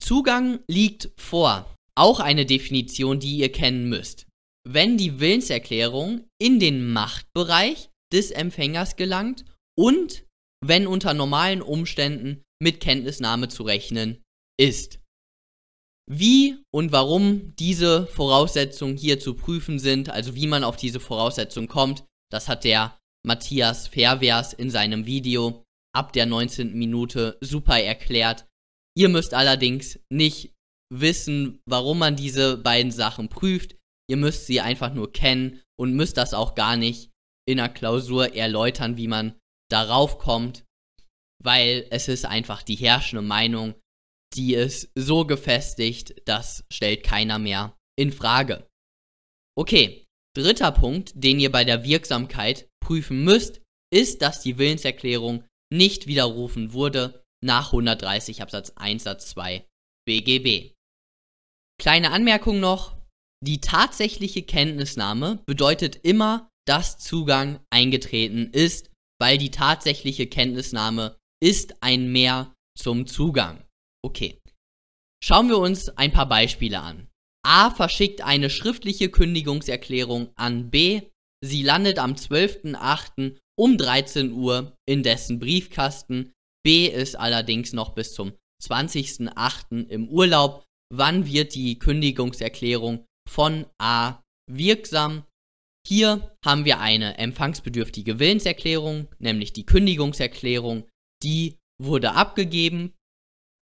Zugang 0.02 0.60
liegt 0.68 1.10
vor, 1.16 1.74
auch 1.94 2.20
eine 2.20 2.46
Definition, 2.46 3.18
die 3.18 3.36
ihr 3.38 3.50
kennen 3.50 3.88
müsst. 3.88 4.26
Wenn 4.68 4.98
die 4.98 5.20
Willenserklärung 5.20 6.28
in 6.38 6.60
den 6.60 6.92
Machtbereich 6.92 7.90
des 8.12 8.30
Empfängers 8.30 8.96
gelangt 8.96 9.44
und 9.78 10.24
wenn 10.64 10.86
unter 10.86 11.14
normalen 11.14 11.62
Umständen 11.62 12.42
mit 12.62 12.80
Kenntnisnahme 12.80 13.48
zu 13.48 13.62
rechnen 13.62 14.22
ist. 14.58 15.00
Wie 16.10 16.58
und 16.74 16.92
warum 16.92 17.54
diese 17.56 18.06
Voraussetzungen 18.06 18.96
hier 18.96 19.20
zu 19.20 19.34
prüfen 19.34 19.78
sind, 19.78 20.10
also 20.10 20.34
wie 20.34 20.46
man 20.46 20.64
auf 20.64 20.76
diese 20.76 21.00
Voraussetzung 21.00 21.68
kommt, 21.68 22.04
das 22.30 22.48
hat 22.48 22.64
der 22.64 22.98
Matthias 23.24 23.88
Fairvers 23.88 24.52
in 24.52 24.70
seinem 24.70 25.06
Video 25.06 25.64
ab 25.94 26.12
der 26.12 26.26
19. 26.26 26.74
Minute 26.76 27.38
super 27.40 27.80
erklärt. 27.80 28.46
Ihr 28.96 29.08
müsst 29.08 29.34
allerdings 29.34 30.00
nicht 30.10 30.52
wissen, 30.92 31.60
warum 31.64 31.98
man 31.98 32.16
diese 32.16 32.56
beiden 32.56 32.90
Sachen 32.90 33.28
prüft. 33.28 33.76
Ihr 34.10 34.16
müsst 34.16 34.46
sie 34.46 34.60
einfach 34.60 34.92
nur 34.92 35.12
kennen 35.12 35.62
und 35.78 35.94
müsst 35.94 36.16
das 36.16 36.34
auch 36.34 36.56
gar 36.56 36.76
nicht 36.76 37.12
in 37.48 37.58
der 37.58 37.68
Klausur 37.68 38.34
erläutern, 38.34 38.96
wie 38.96 39.06
man 39.06 39.38
darauf 39.70 40.18
kommt, 40.18 40.64
weil 41.40 41.86
es 41.90 42.08
ist 42.08 42.26
einfach 42.26 42.64
die 42.64 42.74
herrschende 42.74 43.22
Meinung, 43.22 43.76
die 44.34 44.54
ist 44.54 44.90
so 44.96 45.24
gefestigt, 45.24 46.22
das 46.24 46.64
stellt 46.72 47.04
keiner 47.04 47.38
mehr 47.38 47.76
in 47.96 48.10
Frage. 48.10 48.68
Okay, 49.56 50.04
dritter 50.36 50.72
Punkt, 50.72 51.12
den 51.14 51.38
ihr 51.38 51.52
bei 51.52 51.62
der 51.62 51.84
Wirksamkeit 51.84 52.68
prüfen 52.82 53.22
müsst, 53.22 53.62
ist, 53.92 54.22
dass 54.22 54.40
die 54.40 54.58
Willenserklärung 54.58 55.44
nicht 55.72 56.08
widerrufen 56.08 56.72
wurde 56.72 57.22
nach 57.44 57.66
130 57.66 58.42
Absatz 58.42 58.72
1 58.74 59.04
Satz 59.04 59.30
2 59.30 59.64
BGB. 60.04 60.74
Kleine 61.80 62.10
Anmerkung 62.10 62.58
noch, 62.58 62.99
die 63.42 63.60
tatsächliche 63.60 64.42
Kenntnisnahme 64.42 65.42
bedeutet 65.46 65.96
immer, 66.02 66.50
dass 66.66 66.98
Zugang 66.98 67.60
eingetreten 67.70 68.50
ist, 68.52 68.90
weil 69.20 69.38
die 69.38 69.50
tatsächliche 69.50 70.26
Kenntnisnahme 70.26 71.16
ist 71.42 71.82
ein 71.82 72.12
Mehr 72.12 72.54
zum 72.78 73.06
Zugang. 73.06 73.64
Okay. 74.04 74.38
Schauen 75.22 75.48
wir 75.48 75.58
uns 75.58 75.88
ein 75.90 76.12
paar 76.12 76.28
Beispiele 76.28 76.80
an. 76.80 77.08
A 77.46 77.70
verschickt 77.70 78.22
eine 78.22 78.50
schriftliche 78.50 79.10
Kündigungserklärung 79.10 80.30
an 80.36 80.70
B. 80.70 81.02
Sie 81.42 81.62
landet 81.62 81.98
am 81.98 82.12
12.08 82.12 83.38
um 83.58 83.76
13 83.78 84.32
Uhr 84.32 84.76
in 84.86 85.02
dessen 85.02 85.38
Briefkasten. 85.38 86.32
B 86.62 86.86
ist 86.86 87.16
allerdings 87.16 87.72
noch 87.72 87.94
bis 87.94 88.12
zum 88.14 88.32
20.08. 88.62 89.88
im 89.88 90.08
Urlaub. 90.08 90.64
Wann 90.92 91.26
wird 91.26 91.54
die 91.54 91.78
Kündigungserklärung 91.78 93.06
von 93.30 93.66
A 93.78 94.22
wirksam? 94.50 95.24
Hier 95.86 96.36
haben 96.44 96.64
wir 96.64 96.80
eine 96.80 97.16
empfangsbedürftige 97.18 98.18
Willenserklärung, 98.18 99.08
nämlich 99.18 99.52
die 99.52 99.64
Kündigungserklärung, 99.64 100.88
die 101.22 101.56
wurde 101.80 102.12
abgegeben. 102.12 102.92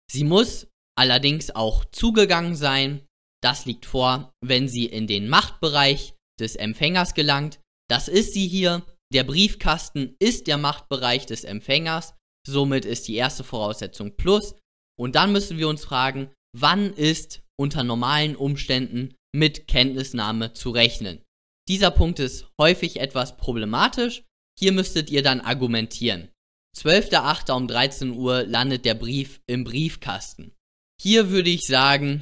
Sie 0.10 0.24
muss 0.24 0.68
allerdings 0.98 1.52
auch 1.52 1.84
zugegangen 1.86 2.56
sein. 2.56 3.06
Das 3.44 3.66
liegt 3.66 3.86
vor, 3.86 4.34
wenn 4.42 4.68
sie 4.68 4.86
in 4.86 5.08
den 5.08 5.28
Machtbereich 5.28 6.16
des 6.40 6.56
Empfängers 6.56 7.14
gelangt. 7.14 7.60
Das 7.90 8.08
ist 8.08 8.34
sie 8.34 8.48
hier. 8.48 8.86
Der 9.14 9.24
Briefkasten 9.24 10.16
ist 10.20 10.48
der 10.48 10.58
Machtbereich 10.58 11.26
des 11.26 11.44
Empfängers. 11.44 12.14
Somit 12.48 12.86
ist 12.86 13.08
die 13.08 13.16
erste 13.16 13.44
Voraussetzung 13.44 14.16
plus. 14.16 14.56
Und 14.98 15.16
dann 15.16 15.32
müssen 15.32 15.58
wir 15.58 15.68
uns 15.68 15.84
fragen, 15.84 16.32
wann 16.56 16.94
ist 16.94 17.42
unter 17.60 17.84
normalen 17.84 18.36
Umständen 18.36 19.16
mit 19.36 19.68
Kenntnisnahme 19.68 20.54
zu 20.54 20.72
rechnen. 20.72 21.22
Dieser 21.68 21.92
Punkt 21.92 22.20
ist 22.20 22.48
häufig 22.60 23.00
etwas 23.00 23.38
problematisch. 23.38 24.24
Hier 24.58 24.72
müsstet 24.72 25.10
ihr 25.10 25.24
dann 25.24 25.42
argumentieren. 25.42 26.30
12.08. 26.78 27.52
um 27.52 27.68
13 27.68 28.12
Uhr 28.12 28.44
landet 28.44 28.86
der 28.86 28.94
Brief 28.94 29.42
im 29.48 29.64
Briefkasten. 29.64 30.54
Hier 31.02 31.30
würde 31.30 31.50
ich 31.50 31.66
sagen, 31.66 32.22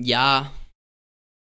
ja, 0.00 0.52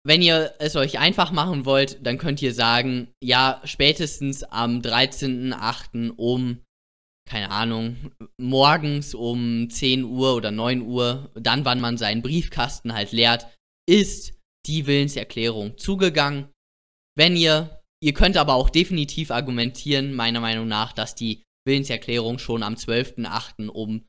wenn 0.06 0.22
ihr 0.22 0.54
es 0.58 0.76
euch 0.76 0.98
einfach 0.98 1.30
machen 1.30 1.66
wollt, 1.66 2.04
dann 2.06 2.16
könnt 2.16 2.40
ihr 2.40 2.54
sagen, 2.54 3.12
ja, 3.22 3.60
spätestens 3.64 4.42
am 4.44 4.80
13.08. 4.80 6.12
um, 6.16 6.62
keine 7.28 7.50
Ahnung, 7.50 8.12
morgens 8.38 9.14
um 9.14 9.68
10 9.68 10.04
Uhr 10.04 10.36
oder 10.36 10.50
9 10.50 10.82
Uhr, 10.82 11.30
dann 11.34 11.64
wann 11.66 11.80
man 11.80 11.98
seinen 11.98 12.22
Briefkasten 12.22 12.94
halt 12.94 13.12
leert, 13.12 13.46
ist 13.86 14.39
die 14.66 14.86
Willenserklärung 14.86 15.78
zugegangen. 15.78 16.48
Wenn 17.16 17.36
ihr, 17.36 17.82
ihr 18.02 18.14
könnt 18.14 18.36
aber 18.36 18.54
auch 18.54 18.70
definitiv 18.70 19.30
argumentieren, 19.30 20.14
meiner 20.14 20.40
Meinung 20.40 20.68
nach, 20.68 20.92
dass 20.92 21.14
die 21.14 21.42
Willenserklärung 21.66 22.38
schon 22.38 22.62
am 22.62 22.74
12.08. 22.74 23.68
um 23.68 24.06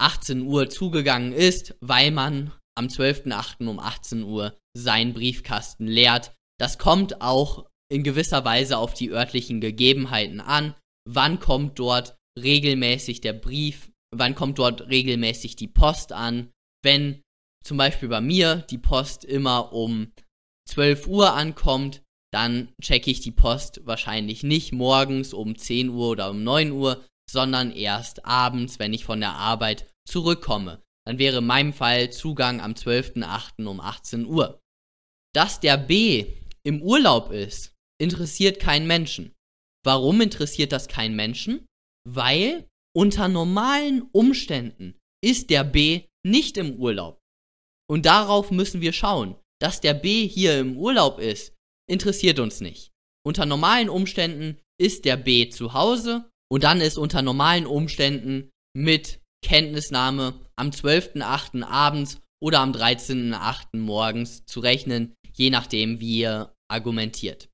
18 0.00 0.42
Uhr 0.42 0.68
zugegangen 0.68 1.32
ist, 1.32 1.76
weil 1.80 2.10
man 2.10 2.52
am 2.76 2.86
12.08. 2.86 3.66
um 3.68 3.78
18 3.78 4.24
Uhr 4.24 4.58
seinen 4.76 5.14
Briefkasten 5.14 5.86
leert. 5.86 6.34
Das 6.58 6.78
kommt 6.78 7.20
auch 7.20 7.68
in 7.90 8.02
gewisser 8.02 8.44
Weise 8.44 8.78
auf 8.78 8.94
die 8.94 9.10
örtlichen 9.10 9.60
Gegebenheiten 9.60 10.40
an. 10.40 10.74
Wann 11.08 11.38
kommt 11.38 11.78
dort 11.78 12.16
regelmäßig 12.38 13.20
der 13.20 13.34
Brief? 13.34 13.92
Wann 14.14 14.34
kommt 14.34 14.58
dort 14.58 14.88
regelmäßig 14.88 15.56
die 15.56 15.68
Post 15.68 16.12
an? 16.12 16.50
Wenn 16.82 17.22
zum 17.64 17.76
Beispiel 17.76 18.08
bei 18.08 18.20
mir 18.20 18.56
die 18.70 18.78
Post 18.78 19.24
immer 19.24 19.72
um 19.72 20.12
12 20.68 21.06
Uhr 21.06 21.32
ankommt, 21.34 22.02
dann 22.32 22.72
checke 22.82 23.10
ich 23.10 23.20
die 23.20 23.30
Post 23.30 23.80
wahrscheinlich 23.84 24.42
nicht 24.42 24.72
morgens 24.72 25.32
um 25.32 25.56
10 25.56 25.88
Uhr 25.88 26.10
oder 26.10 26.30
um 26.30 26.42
9 26.42 26.72
Uhr, 26.72 27.04
sondern 27.30 27.70
erst 27.70 28.24
abends, 28.24 28.78
wenn 28.78 28.92
ich 28.92 29.04
von 29.04 29.20
der 29.20 29.34
Arbeit 29.34 29.88
zurückkomme. 30.06 30.82
Dann 31.06 31.18
wäre 31.18 31.38
in 31.38 31.46
meinem 31.46 31.72
Fall 31.72 32.10
Zugang 32.10 32.60
am 32.60 32.72
12.08. 32.72 33.66
um 33.66 33.80
18 33.80 34.26
Uhr. 34.26 34.60
Dass 35.34 35.60
der 35.60 35.76
B 35.76 36.26
im 36.64 36.82
Urlaub 36.82 37.30
ist, 37.30 37.74
interessiert 38.00 38.58
keinen 38.58 38.86
Menschen. 38.86 39.32
Warum 39.84 40.20
interessiert 40.20 40.72
das 40.72 40.88
keinen 40.88 41.14
Menschen? 41.14 41.66
Weil 42.08 42.68
unter 42.96 43.28
normalen 43.28 44.02
Umständen 44.12 44.98
ist 45.22 45.50
der 45.50 45.64
B 45.64 46.04
nicht 46.26 46.56
im 46.56 46.74
Urlaub. 46.76 47.20
Und 47.90 48.06
darauf 48.06 48.50
müssen 48.50 48.80
wir 48.80 48.92
schauen. 48.92 49.36
Dass 49.60 49.80
der 49.80 49.94
B 49.94 50.26
hier 50.26 50.58
im 50.58 50.76
Urlaub 50.76 51.18
ist, 51.18 51.54
interessiert 51.88 52.38
uns 52.38 52.60
nicht. 52.60 52.92
Unter 53.26 53.46
normalen 53.46 53.88
Umständen 53.88 54.58
ist 54.80 55.04
der 55.04 55.16
B 55.16 55.48
zu 55.48 55.72
Hause 55.72 56.30
und 56.50 56.64
dann 56.64 56.80
ist 56.80 56.98
unter 56.98 57.22
normalen 57.22 57.66
Umständen 57.66 58.50
mit 58.76 59.20
Kenntnisnahme 59.44 60.34
am 60.56 60.70
12.8. 60.70 61.62
abends 61.64 62.20
oder 62.42 62.60
am 62.60 62.72
13.8. 62.72 63.78
morgens 63.78 64.44
zu 64.46 64.60
rechnen, 64.60 65.14
je 65.32 65.50
nachdem, 65.50 66.00
wie 66.00 66.18
ihr 66.18 66.54
argumentiert. 66.70 67.48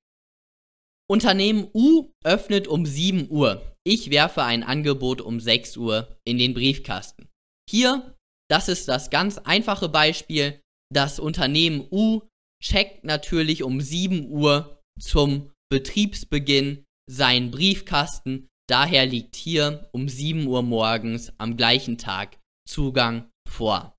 Unternehmen 1.09 1.69
U 1.75 2.12
öffnet 2.25 2.69
um 2.69 2.87
7 2.87 3.31
Uhr. 3.31 3.75
Ich 3.85 4.11
werfe 4.11 4.45
ein 4.45 4.62
Angebot 4.62 5.21
um 5.21 5.40
6 5.40 5.77
Uhr 5.77 6.16
in 6.25 6.38
den 6.38 6.55
Briefkasten. 6.55 7.29
Hier, 7.69 8.16
das 8.51 8.69
ist 8.69 8.89
das 8.89 9.11
ganz 9.11 9.39
einfache 9.39 9.89
Beispiel. 9.89 10.61
Das 10.93 11.21
Unternehmen 11.21 11.87
U 11.91 12.23
checkt 12.63 13.05
natürlich 13.05 13.63
um 13.63 13.81
7 13.81 14.31
Uhr 14.31 14.83
zum 15.01 15.53
Betriebsbeginn 15.71 16.85
seinen 17.09 17.53
Briefkasten. 17.53 18.49
Daher 18.69 19.07
liegt 19.07 19.37
hier 19.37 19.89
um 19.93 20.09
7 20.09 20.47
Uhr 20.47 20.63
morgens 20.63 21.33
am 21.39 21.57
gleichen 21.57 21.97
Tag 21.97 22.39
Zugang 22.69 23.31
vor. 23.49 23.97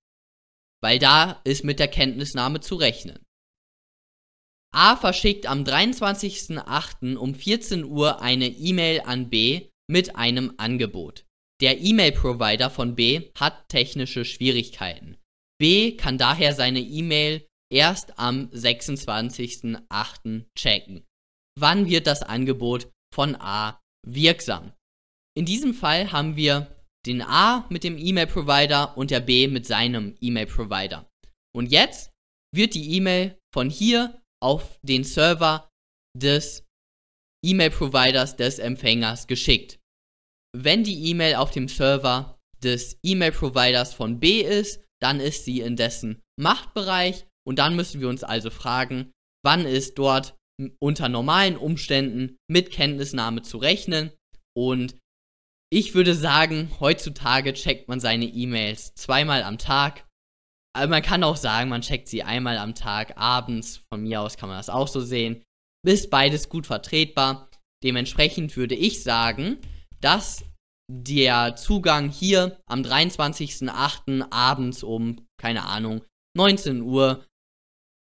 Weil 0.82 0.98
da 0.98 1.40
ist 1.44 1.64
mit 1.64 1.78
der 1.78 1.88
Kenntnisnahme 1.88 2.60
zu 2.60 2.74
rechnen. 2.74 3.24
A 4.74 4.96
verschickt 4.96 5.46
am 5.46 5.64
23.08. 5.64 7.16
um 7.16 7.34
14 7.34 7.84
Uhr 7.84 8.20
eine 8.20 8.48
E-Mail 8.48 9.02
an 9.02 9.28
B 9.30 9.68
mit 9.90 10.16
einem 10.16 10.54
Angebot. 10.56 11.24
Der 11.62 11.80
E-Mail-Provider 11.80 12.70
von 12.70 12.96
B 12.96 13.30
hat 13.38 13.68
technische 13.68 14.24
Schwierigkeiten. 14.24 15.16
B 15.60 15.96
kann 15.96 16.18
daher 16.18 16.54
seine 16.54 16.80
E-Mail 16.80 17.46
erst 17.72 18.18
am 18.18 18.48
26.08. 18.48 20.44
checken. 20.58 21.04
Wann 21.56 21.88
wird 21.88 22.08
das 22.08 22.24
Angebot 22.24 22.90
von 23.14 23.36
A 23.36 23.80
wirksam? 24.04 24.72
In 25.36 25.44
diesem 25.44 25.72
Fall 25.72 26.10
haben 26.10 26.34
wir 26.34 26.66
den 27.06 27.22
A 27.22 27.64
mit 27.70 27.84
dem 27.84 27.96
E-Mail-Provider 27.96 28.96
und 28.96 29.12
der 29.12 29.20
B 29.20 29.46
mit 29.46 29.64
seinem 29.64 30.16
E-Mail-Provider. 30.20 31.08
Und 31.54 31.70
jetzt 31.70 32.10
wird 32.52 32.74
die 32.74 32.96
E-Mail 32.96 33.38
von 33.54 33.70
hier 33.70 34.20
auf 34.42 34.80
den 34.82 35.04
Server 35.04 35.70
des 36.18 36.64
E-Mail-Providers 37.44 38.34
des 38.36 38.58
Empfängers 38.58 39.28
geschickt. 39.28 39.78
Wenn 40.54 40.84
die 40.84 41.10
E-Mail 41.10 41.36
auf 41.36 41.50
dem 41.50 41.68
Server 41.68 42.38
des 42.62 42.98
E-Mail-Providers 43.02 43.94
von 43.94 44.20
B 44.20 44.42
ist, 44.42 44.82
dann 45.00 45.18
ist 45.18 45.44
sie 45.44 45.60
in 45.60 45.76
dessen 45.76 46.20
Machtbereich 46.38 47.26
und 47.46 47.58
dann 47.58 47.74
müssen 47.74 48.00
wir 48.00 48.08
uns 48.08 48.22
also 48.22 48.50
fragen, 48.50 49.10
wann 49.44 49.64
ist 49.64 49.98
dort 49.98 50.36
unter 50.78 51.08
normalen 51.08 51.56
Umständen 51.56 52.36
mit 52.48 52.70
Kenntnisnahme 52.70 53.42
zu 53.42 53.58
rechnen. 53.58 54.12
Und 54.56 54.96
ich 55.72 55.94
würde 55.94 56.14
sagen, 56.14 56.70
heutzutage 56.80 57.54
checkt 57.54 57.88
man 57.88 57.98
seine 57.98 58.26
E-Mails 58.26 58.94
zweimal 58.94 59.42
am 59.42 59.58
Tag. 59.58 60.06
Aber 60.76 60.88
man 60.88 61.02
kann 61.02 61.24
auch 61.24 61.36
sagen, 61.36 61.70
man 61.70 61.82
checkt 61.82 62.08
sie 62.08 62.22
einmal 62.22 62.58
am 62.58 62.74
Tag 62.74 63.16
abends. 63.16 63.82
Von 63.92 64.02
mir 64.02 64.20
aus 64.20 64.36
kann 64.36 64.48
man 64.48 64.58
das 64.58 64.70
auch 64.70 64.88
so 64.88 65.00
sehen. 65.00 65.42
Ist 65.84 66.10
beides 66.10 66.48
gut 66.48 66.66
vertretbar. 66.66 67.50
Dementsprechend 67.82 68.56
würde 68.56 68.74
ich 68.74 69.02
sagen, 69.02 69.58
dass 70.02 70.44
der 70.90 71.56
Zugang 71.56 72.10
hier 72.10 72.60
am 72.66 72.82
23.08. 72.82 74.30
abends 74.30 74.82
um, 74.82 75.26
keine 75.40 75.64
Ahnung, 75.64 76.04
19 76.36 76.82
Uhr 76.82 77.24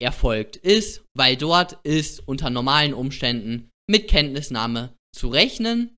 erfolgt 0.00 0.56
ist, 0.56 1.04
weil 1.14 1.36
dort 1.36 1.84
ist 1.84 2.26
unter 2.28 2.50
normalen 2.50 2.94
Umständen 2.94 3.70
mit 3.88 4.08
Kenntnisnahme 4.08 4.96
zu 5.14 5.28
rechnen. 5.28 5.96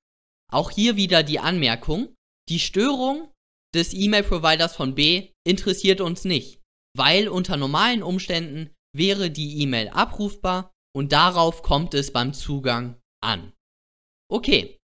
Auch 0.51 0.71
hier 0.71 0.97
wieder 0.97 1.23
die 1.23 1.41
Anmerkung, 1.41 2.15
die 2.49 2.61
Störung 2.61 3.31
des 3.75 3.93
E-Mail-Providers 3.93 4.77
von 4.77 4.95
B 4.95 5.31
interessiert 5.45 6.01
uns 6.01 6.25
nicht, 6.25 6.61
weil 6.97 7.29
unter 7.29 7.57
normalen 7.57 8.03
Umständen 8.03 8.71
wäre 8.95 9.31
die 9.31 9.61
E-Mail 9.61 9.89
abrufbar 9.89 10.73
und 10.95 11.13
darauf 11.13 11.63
kommt 11.63 11.93
es 11.93 12.13
beim 12.13 12.33
Zugang 12.33 12.99
an. 13.21 13.53
Okay, 14.31 14.78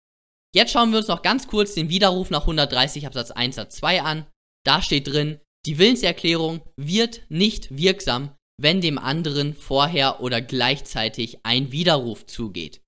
jetzt 0.53 0.71
schauen 0.71 0.91
wir 0.91 0.99
uns 0.99 1.07
noch 1.07 1.21
ganz 1.21 1.47
kurz 1.47 1.73
den 1.73 1.89
Widerruf 1.89 2.29
nach 2.29 2.41
130 2.41 3.05
Absatz 3.05 3.31
1 3.31 3.55
Satz 3.55 3.75
2 3.77 4.01
an. 4.01 4.27
Da 4.65 4.81
steht 4.81 5.07
drin, 5.07 5.39
die 5.65 5.77
Willenserklärung 5.77 6.61
wird 6.77 7.21
nicht 7.29 7.75
wirksam, 7.75 8.35
wenn 8.61 8.81
dem 8.81 8.97
anderen 8.97 9.53
vorher 9.53 10.21
oder 10.21 10.41
gleichzeitig 10.41 11.39
ein 11.43 11.71
Widerruf 11.71 12.25
zugeht. 12.25 12.81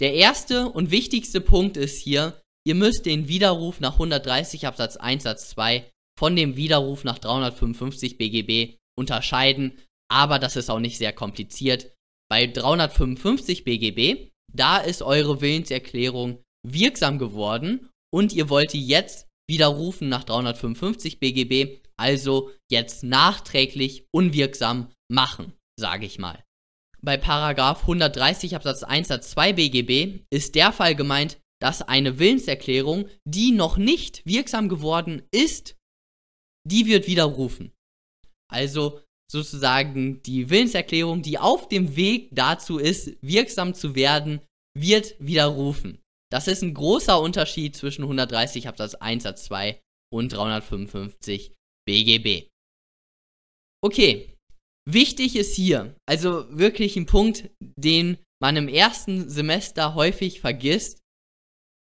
Der 0.00 0.14
erste 0.14 0.68
und 0.68 0.90
wichtigste 0.90 1.40
Punkt 1.40 1.76
ist 1.76 1.98
hier, 1.98 2.40
ihr 2.66 2.74
müsst 2.74 3.06
den 3.06 3.28
Widerruf 3.28 3.80
nach 3.80 3.94
130 3.94 4.66
Absatz 4.66 4.96
1 4.96 5.22
Satz 5.22 5.50
2 5.50 5.90
von 6.18 6.36
dem 6.36 6.56
Widerruf 6.56 7.04
nach 7.04 7.18
355 7.18 8.18
BGB 8.18 8.76
unterscheiden, 8.96 9.78
aber 10.10 10.38
das 10.38 10.56
ist 10.56 10.70
auch 10.70 10.78
nicht 10.78 10.98
sehr 10.98 11.12
kompliziert. 11.12 11.92
Bei 12.28 12.46
355 12.46 13.64
BGB, 13.64 14.30
da 14.52 14.78
ist 14.78 15.02
eure 15.02 15.40
Willenserklärung 15.40 16.41
wirksam 16.66 17.18
geworden 17.18 17.90
und 18.12 18.32
ihr 18.32 18.48
wollt 18.48 18.72
die 18.72 18.86
jetzt 18.86 19.28
widerrufen 19.48 20.08
nach 20.08 20.24
355 20.24 21.18
BGB, 21.18 21.80
also 21.96 22.50
jetzt 22.70 23.02
nachträglich 23.02 24.06
unwirksam 24.14 24.90
machen, 25.10 25.52
sage 25.78 26.06
ich 26.06 26.18
mal. 26.18 26.42
bei 27.04 27.16
Paragraph 27.16 27.82
130 27.82 28.54
Absatz 28.54 28.84
1 28.84 29.08
Satz 29.08 29.30
2 29.30 29.54
BGB 29.54 30.24
ist 30.30 30.54
der 30.54 30.72
Fall 30.72 30.94
gemeint, 30.94 31.38
dass 31.60 31.82
eine 31.82 32.18
Willenserklärung, 32.18 33.08
die 33.24 33.52
noch 33.52 33.76
nicht 33.76 34.24
wirksam 34.24 34.68
geworden 34.68 35.22
ist, 35.32 35.76
die 36.68 36.86
wird 36.86 37.06
widerrufen. 37.06 37.72
Also 38.50 39.00
sozusagen 39.30 40.22
die 40.22 40.50
Willenserklärung, 40.50 41.22
die 41.22 41.38
auf 41.38 41.68
dem 41.68 41.96
Weg 41.96 42.28
dazu 42.32 42.78
ist, 42.78 43.16
wirksam 43.22 43.74
zu 43.74 43.94
werden, 43.94 44.40
wird 44.78 45.14
widerrufen. 45.18 46.01
Das 46.32 46.48
ist 46.48 46.62
ein 46.62 46.72
großer 46.72 47.20
Unterschied 47.20 47.76
zwischen 47.76 48.04
130 48.04 48.66
Absatz 48.66 48.94
1 48.94 49.24
Satz 49.24 49.44
2 49.44 49.78
und 50.10 50.32
355 50.32 51.52
BGB. 51.86 52.48
Okay, 53.84 54.34
wichtig 54.88 55.36
ist 55.36 55.54
hier, 55.54 55.94
also 56.06 56.46
wirklich 56.56 56.96
ein 56.96 57.04
Punkt, 57.04 57.50
den 57.60 58.16
man 58.40 58.56
im 58.56 58.68
ersten 58.68 59.28
Semester 59.28 59.94
häufig 59.94 60.40
vergisst, 60.40 61.00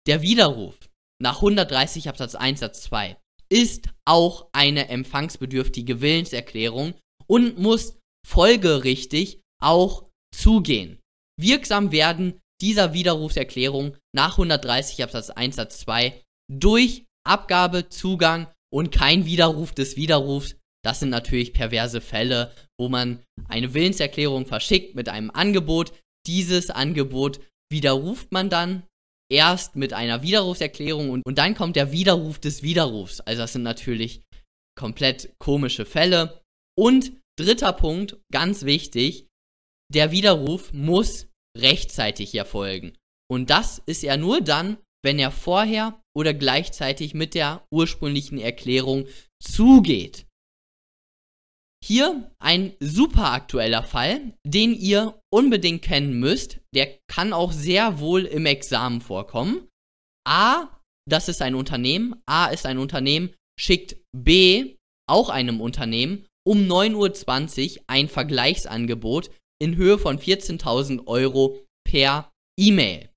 der 0.07 0.21
Widerruf 0.21 0.77
nach 1.21 1.37
130 1.37 2.07
Absatz 2.07 2.35
1 2.35 2.61
Satz 2.61 2.83
2 2.83 3.17
ist 3.49 3.89
auch 4.05 4.47
eine 4.53 4.87
empfangsbedürftige 4.87 5.99
Willenserklärung 5.99 6.93
und 7.27 7.59
muss 7.59 7.97
folgerichtig 8.25 9.41
auch 9.61 10.09
zugehen. 10.33 10.99
Wirksam 11.37 11.91
werden 11.91 12.39
dieser 12.61 12.93
Widerrufserklärung 12.93 13.95
nach 14.15 14.33
130 14.33 15.03
Absatz 15.03 15.29
1 15.29 15.55
Satz 15.55 15.79
2 15.79 16.21
durch 16.51 17.05
Abgabe, 17.25 17.89
Zugang 17.89 18.47
und 18.73 18.91
kein 18.91 19.25
Widerruf 19.25 19.73
des 19.73 19.95
Widerrufs. 19.95 20.55
Das 20.83 20.99
sind 20.99 21.09
natürlich 21.09 21.53
perverse 21.53 22.01
Fälle, 22.01 22.53
wo 22.79 22.89
man 22.89 23.23
eine 23.47 23.73
Willenserklärung 23.73 24.45
verschickt 24.45 24.95
mit 24.95 25.09
einem 25.09 25.31
Angebot. 25.31 25.91
Dieses 26.25 26.69
Angebot 26.69 27.39
widerruft 27.69 28.31
man 28.31 28.49
dann 28.49 28.83
erst 29.29 29.75
mit 29.75 29.93
einer 29.93 30.21
Widerrufserklärung 30.21 31.09
und, 31.09 31.25
und 31.25 31.37
dann 31.37 31.55
kommt 31.55 31.75
der 31.75 31.91
Widerruf 31.91 32.39
des 32.39 32.63
Widerrufs. 32.63 33.19
Also 33.21 33.41
das 33.41 33.53
sind 33.53 33.63
natürlich 33.63 34.21
komplett 34.77 35.33
komische 35.39 35.85
Fälle. 35.85 36.41
Und 36.77 37.11
dritter 37.37 37.73
Punkt, 37.73 38.17
ganz 38.31 38.63
wichtig, 38.63 39.27
der 39.93 40.11
Widerruf 40.11 40.71
muss 40.71 41.27
rechtzeitig 41.61 42.33
erfolgen. 42.35 42.93
Und 43.29 43.49
das 43.49 43.81
ist 43.85 44.03
er 44.03 44.17
nur 44.17 44.41
dann, 44.41 44.77
wenn 45.03 45.19
er 45.19 45.31
vorher 45.31 46.01
oder 46.15 46.33
gleichzeitig 46.33 47.13
mit 47.13 47.33
der 47.33 47.65
ursprünglichen 47.71 48.39
Erklärung 48.39 49.07
zugeht. 49.41 50.25
Hier 51.83 52.31
ein 52.39 52.73
super 52.79 53.31
aktueller 53.31 53.83
Fall, 53.83 54.33
den 54.45 54.73
ihr 54.73 55.19
unbedingt 55.31 55.83
kennen 55.83 56.19
müsst. 56.19 56.59
Der 56.73 56.97
kann 57.07 57.33
auch 57.33 57.51
sehr 57.51 57.99
wohl 57.99 58.25
im 58.25 58.45
Examen 58.45 58.99
vorkommen. 58.99 59.67
A, 60.27 60.69
das 61.07 61.29
ist 61.29 61.41
ein 61.41 61.55
Unternehmen. 61.55 62.21
A 62.25 62.47
ist 62.47 62.65
ein 62.65 62.79
Unternehmen, 62.79 63.33
schickt 63.59 63.97
B, 64.11 64.75
auch 65.07 65.29
einem 65.29 65.61
Unternehmen, 65.61 66.25
um 66.45 66.59
9.20 66.67 67.77
Uhr 67.77 67.83
ein 67.87 68.09
Vergleichsangebot 68.09 69.29
in 69.59 69.75
Höhe 69.75 69.97
von 69.97 70.19
14.000 70.19 71.07
Euro 71.07 71.59
per 71.85 72.31
E-Mail. 72.59 73.09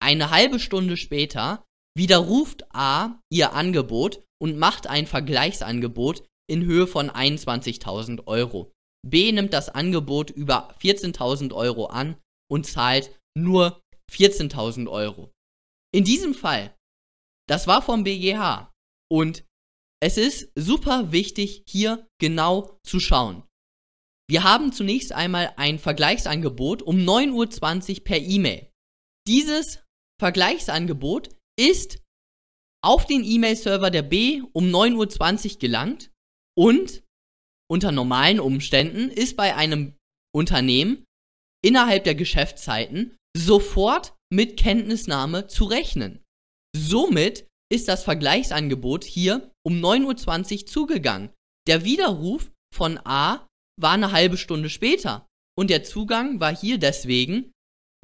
Eine 0.00 0.30
halbe 0.30 0.60
Stunde 0.60 0.96
später 0.96 1.64
widerruft 1.96 2.64
A 2.74 3.20
ihr 3.32 3.52
Angebot 3.52 4.22
und 4.40 4.58
macht 4.58 4.86
ein 4.86 5.06
Vergleichsangebot 5.06 6.24
in 6.48 6.64
Höhe 6.64 6.86
von 6.86 7.10
21.000 7.10 8.26
Euro. 8.26 8.72
B 9.06 9.32
nimmt 9.32 9.52
das 9.52 9.68
Angebot 9.68 10.30
über 10.30 10.74
14.000 10.80 11.52
Euro 11.52 11.86
an 11.86 12.16
und 12.50 12.66
zahlt 12.66 13.18
nur 13.36 13.80
14.000 14.12 14.88
Euro. 14.88 15.32
In 15.94 16.04
diesem 16.04 16.34
Fall, 16.34 16.74
das 17.48 17.66
war 17.66 17.82
vom 17.82 18.04
BGH 18.04 18.72
und 19.10 19.44
es 20.00 20.16
ist 20.16 20.52
super 20.54 21.12
wichtig, 21.12 21.64
hier 21.66 22.06
genau 22.20 22.78
zu 22.84 23.00
schauen. 23.00 23.42
Wir 24.30 24.44
haben 24.44 24.72
zunächst 24.72 25.12
einmal 25.12 25.54
ein 25.56 25.78
Vergleichsangebot 25.78 26.82
um 26.82 26.96
9.20 26.96 27.98
Uhr 27.98 28.04
per 28.04 28.18
E-Mail. 28.18 28.70
Dieses 29.26 29.82
Vergleichsangebot 30.20 31.30
ist 31.58 32.02
auf 32.84 33.06
den 33.06 33.24
E-Mail-Server 33.24 33.90
der 33.90 34.02
B 34.02 34.42
um 34.52 34.66
9.20 34.66 35.54
Uhr 35.54 35.58
gelangt 35.58 36.10
und 36.56 37.02
unter 37.70 37.92
normalen 37.92 38.40
Umständen 38.40 39.10
ist 39.10 39.36
bei 39.36 39.56
einem 39.56 39.96
Unternehmen 40.34 41.04
innerhalb 41.64 42.04
der 42.04 42.14
Geschäftszeiten 42.14 43.16
sofort 43.36 44.14
mit 44.32 44.58
Kenntnisnahme 44.58 45.46
zu 45.46 45.64
rechnen. 45.64 46.22
Somit 46.76 47.46
ist 47.72 47.88
das 47.88 48.04
Vergleichsangebot 48.04 49.04
hier 49.04 49.50
um 49.66 49.74
9.20 49.74 50.60
Uhr 50.60 50.66
zugegangen. 50.66 51.30
Der 51.66 51.84
Widerruf 51.84 52.50
von 52.74 52.98
A 53.04 53.47
war 53.80 53.92
eine 53.92 54.12
halbe 54.12 54.36
Stunde 54.36 54.70
später 54.70 55.26
und 55.58 55.70
der 55.70 55.84
Zugang 55.84 56.40
war 56.40 56.54
hier 56.54 56.78
deswegen 56.78 57.52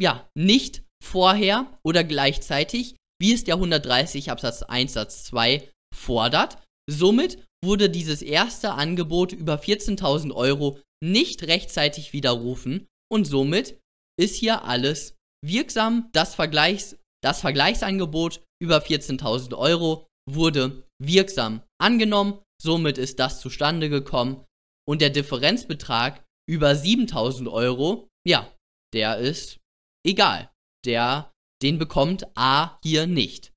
ja 0.01 0.29
nicht 0.35 0.83
vorher 1.03 1.79
oder 1.85 2.05
gleichzeitig, 2.05 2.97
wie 3.21 3.33
es 3.33 3.45
der 3.45 3.57
130 3.57 4.31
Absatz 4.31 4.63
1 4.63 4.93
Satz 4.93 5.25
2 5.25 5.71
fordert. 5.95 6.59
Somit 6.91 7.45
wurde 7.65 7.91
dieses 7.91 8.23
erste 8.23 8.73
Angebot 8.73 9.33
über 9.33 9.57
14.000 9.57 10.33
Euro 10.35 10.81
nicht 11.03 11.45
rechtzeitig 11.45 12.13
widerrufen 12.13 12.87
und 13.11 13.27
somit 13.27 13.79
ist 14.19 14.37
hier 14.37 14.65
alles 14.65 15.17
wirksam. 15.45 16.09
Das, 16.13 16.35
Vergleichs, 16.35 16.97
das 17.23 17.41
Vergleichsangebot 17.41 18.43
über 18.63 18.79
14.000 18.79 19.57
Euro 19.57 20.07
wurde 20.31 20.85
wirksam 21.03 21.63
angenommen, 21.81 22.41
somit 22.61 22.99
ist 22.99 23.19
das 23.19 23.41
zustande 23.41 23.89
gekommen 23.91 24.45
und 24.89 25.01
der 25.01 25.11
Differenzbetrag 25.11 26.25
über 26.49 26.73
7.000 26.73 27.51
Euro, 27.51 28.09
ja, 28.27 28.53
der 28.93 29.19
ist 29.19 29.61
egal. 30.07 30.51
Der, 30.85 31.33
den 31.63 31.79
bekommt 31.79 32.27
A 32.37 32.79
hier 32.83 33.07
nicht. 33.07 33.53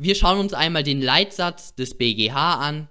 Wir 0.00 0.14
schauen 0.14 0.38
uns 0.38 0.52
einmal 0.52 0.82
den 0.82 1.00
Leitsatz 1.00 1.74
des 1.74 1.96
BGH 1.96 2.54
an. 2.60 2.88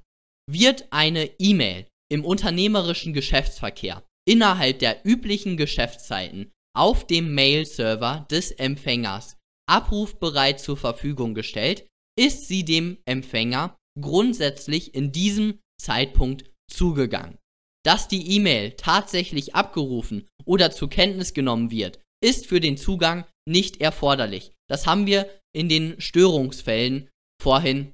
Wird 0.49 0.87
eine 0.91 1.39
E-Mail 1.39 1.87
im 2.11 2.25
unternehmerischen 2.25 3.13
Geschäftsverkehr 3.13 4.03
innerhalb 4.27 4.79
der 4.79 5.05
üblichen 5.05 5.57
Geschäftszeiten 5.57 6.51
auf 6.75 7.07
dem 7.07 7.33
Mail-Server 7.33 8.27
des 8.29 8.51
Empfängers 8.51 9.37
abrufbereit 9.67 10.59
zur 10.59 10.77
Verfügung 10.77 11.33
gestellt, 11.33 11.87
ist 12.19 12.47
sie 12.47 12.65
dem 12.65 12.97
Empfänger 13.05 13.77
grundsätzlich 13.99 14.93
in 14.93 15.11
diesem 15.11 15.59
Zeitpunkt 15.81 16.51
zugegangen. 16.69 17.37
Dass 17.85 18.07
die 18.07 18.35
E-Mail 18.35 18.71
tatsächlich 18.71 19.53
abgerufen 19.53 20.27
oder 20.45 20.71
zur 20.71 20.89
Kenntnis 20.89 21.33
genommen 21.33 21.69
wird, 21.71 21.99
ist 22.23 22.47
für 22.47 22.59
den 22.59 22.77
Zugang 22.77 23.25
nicht 23.47 23.81
erforderlich. 23.81 24.53
Das 24.69 24.87
haben 24.87 25.05
wir 25.05 25.29
in 25.55 25.69
den 25.69 26.01
Störungsfällen 26.01 27.09
vorhin 27.41 27.93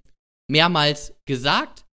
mehrmals 0.50 1.16
gesagt. 1.28 1.86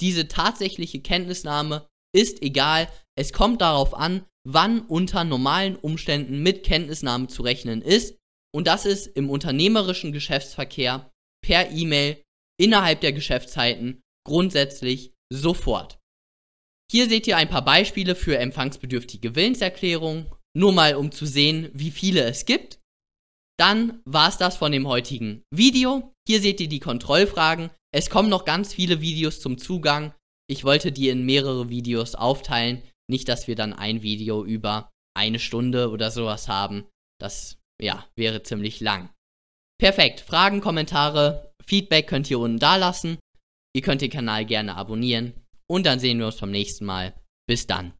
Diese 0.00 0.28
tatsächliche 0.28 1.00
Kenntnisnahme 1.00 1.86
ist 2.14 2.42
egal. 2.42 2.88
Es 3.18 3.32
kommt 3.32 3.62
darauf 3.62 3.94
an, 3.94 4.26
wann 4.46 4.80
unter 4.80 5.24
normalen 5.24 5.76
Umständen 5.76 6.42
mit 6.42 6.64
Kenntnisnahme 6.64 7.28
zu 7.28 7.42
rechnen 7.42 7.80
ist. 7.82 8.16
Und 8.54 8.66
das 8.66 8.86
ist 8.86 9.06
im 9.06 9.30
unternehmerischen 9.30 10.12
Geschäftsverkehr 10.12 11.10
per 11.42 11.70
E-Mail 11.70 12.22
innerhalb 12.58 13.00
der 13.00 13.12
Geschäftszeiten 13.12 14.02
grundsätzlich 14.26 15.12
sofort. 15.32 15.98
Hier 16.90 17.08
seht 17.08 17.26
ihr 17.26 17.36
ein 17.36 17.48
paar 17.48 17.64
Beispiele 17.64 18.14
für 18.14 18.38
empfangsbedürftige 18.38 19.34
Willenserklärungen, 19.34 20.30
nur 20.56 20.72
mal 20.72 20.94
um 20.94 21.10
zu 21.10 21.26
sehen, 21.26 21.70
wie 21.72 21.90
viele 21.90 22.22
es 22.24 22.46
gibt. 22.46 22.78
Dann 23.58 24.00
war 24.04 24.28
es 24.28 24.38
das 24.38 24.56
von 24.56 24.72
dem 24.72 24.86
heutigen 24.86 25.42
Video. 25.50 26.12
Hier 26.28 26.40
seht 26.40 26.60
ihr 26.60 26.68
die 26.68 26.80
Kontrollfragen. 26.80 27.70
Es 27.92 28.10
kommen 28.10 28.28
noch 28.28 28.44
ganz 28.44 28.74
viele 28.74 29.00
Videos 29.00 29.40
zum 29.40 29.58
Zugang. 29.58 30.14
Ich 30.48 30.64
wollte 30.64 30.92
die 30.92 31.08
in 31.08 31.24
mehrere 31.24 31.68
Videos 31.68 32.14
aufteilen. 32.14 32.82
Nicht, 33.10 33.28
dass 33.28 33.48
wir 33.48 33.56
dann 33.56 33.72
ein 33.72 34.02
Video 34.02 34.44
über 34.44 34.90
eine 35.16 35.38
Stunde 35.38 35.90
oder 35.90 36.10
sowas 36.10 36.48
haben. 36.48 36.84
Das, 37.18 37.58
ja, 37.80 38.06
wäre 38.16 38.42
ziemlich 38.42 38.80
lang. 38.80 39.10
Perfekt. 39.78 40.20
Fragen, 40.20 40.60
Kommentare, 40.60 41.52
Feedback 41.64 42.06
könnt 42.06 42.30
ihr 42.30 42.38
unten 42.38 42.58
da 42.58 42.76
lassen. 42.76 43.18
Ihr 43.74 43.82
könnt 43.82 44.02
den 44.02 44.10
Kanal 44.10 44.44
gerne 44.44 44.76
abonnieren. 44.76 45.34
Und 45.68 45.86
dann 45.86 45.98
sehen 45.98 46.18
wir 46.18 46.26
uns 46.26 46.36
beim 46.36 46.50
nächsten 46.50 46.84
Mal. 46.84 47.14
Bis 47.48 47.66
dann. 47.66 47.92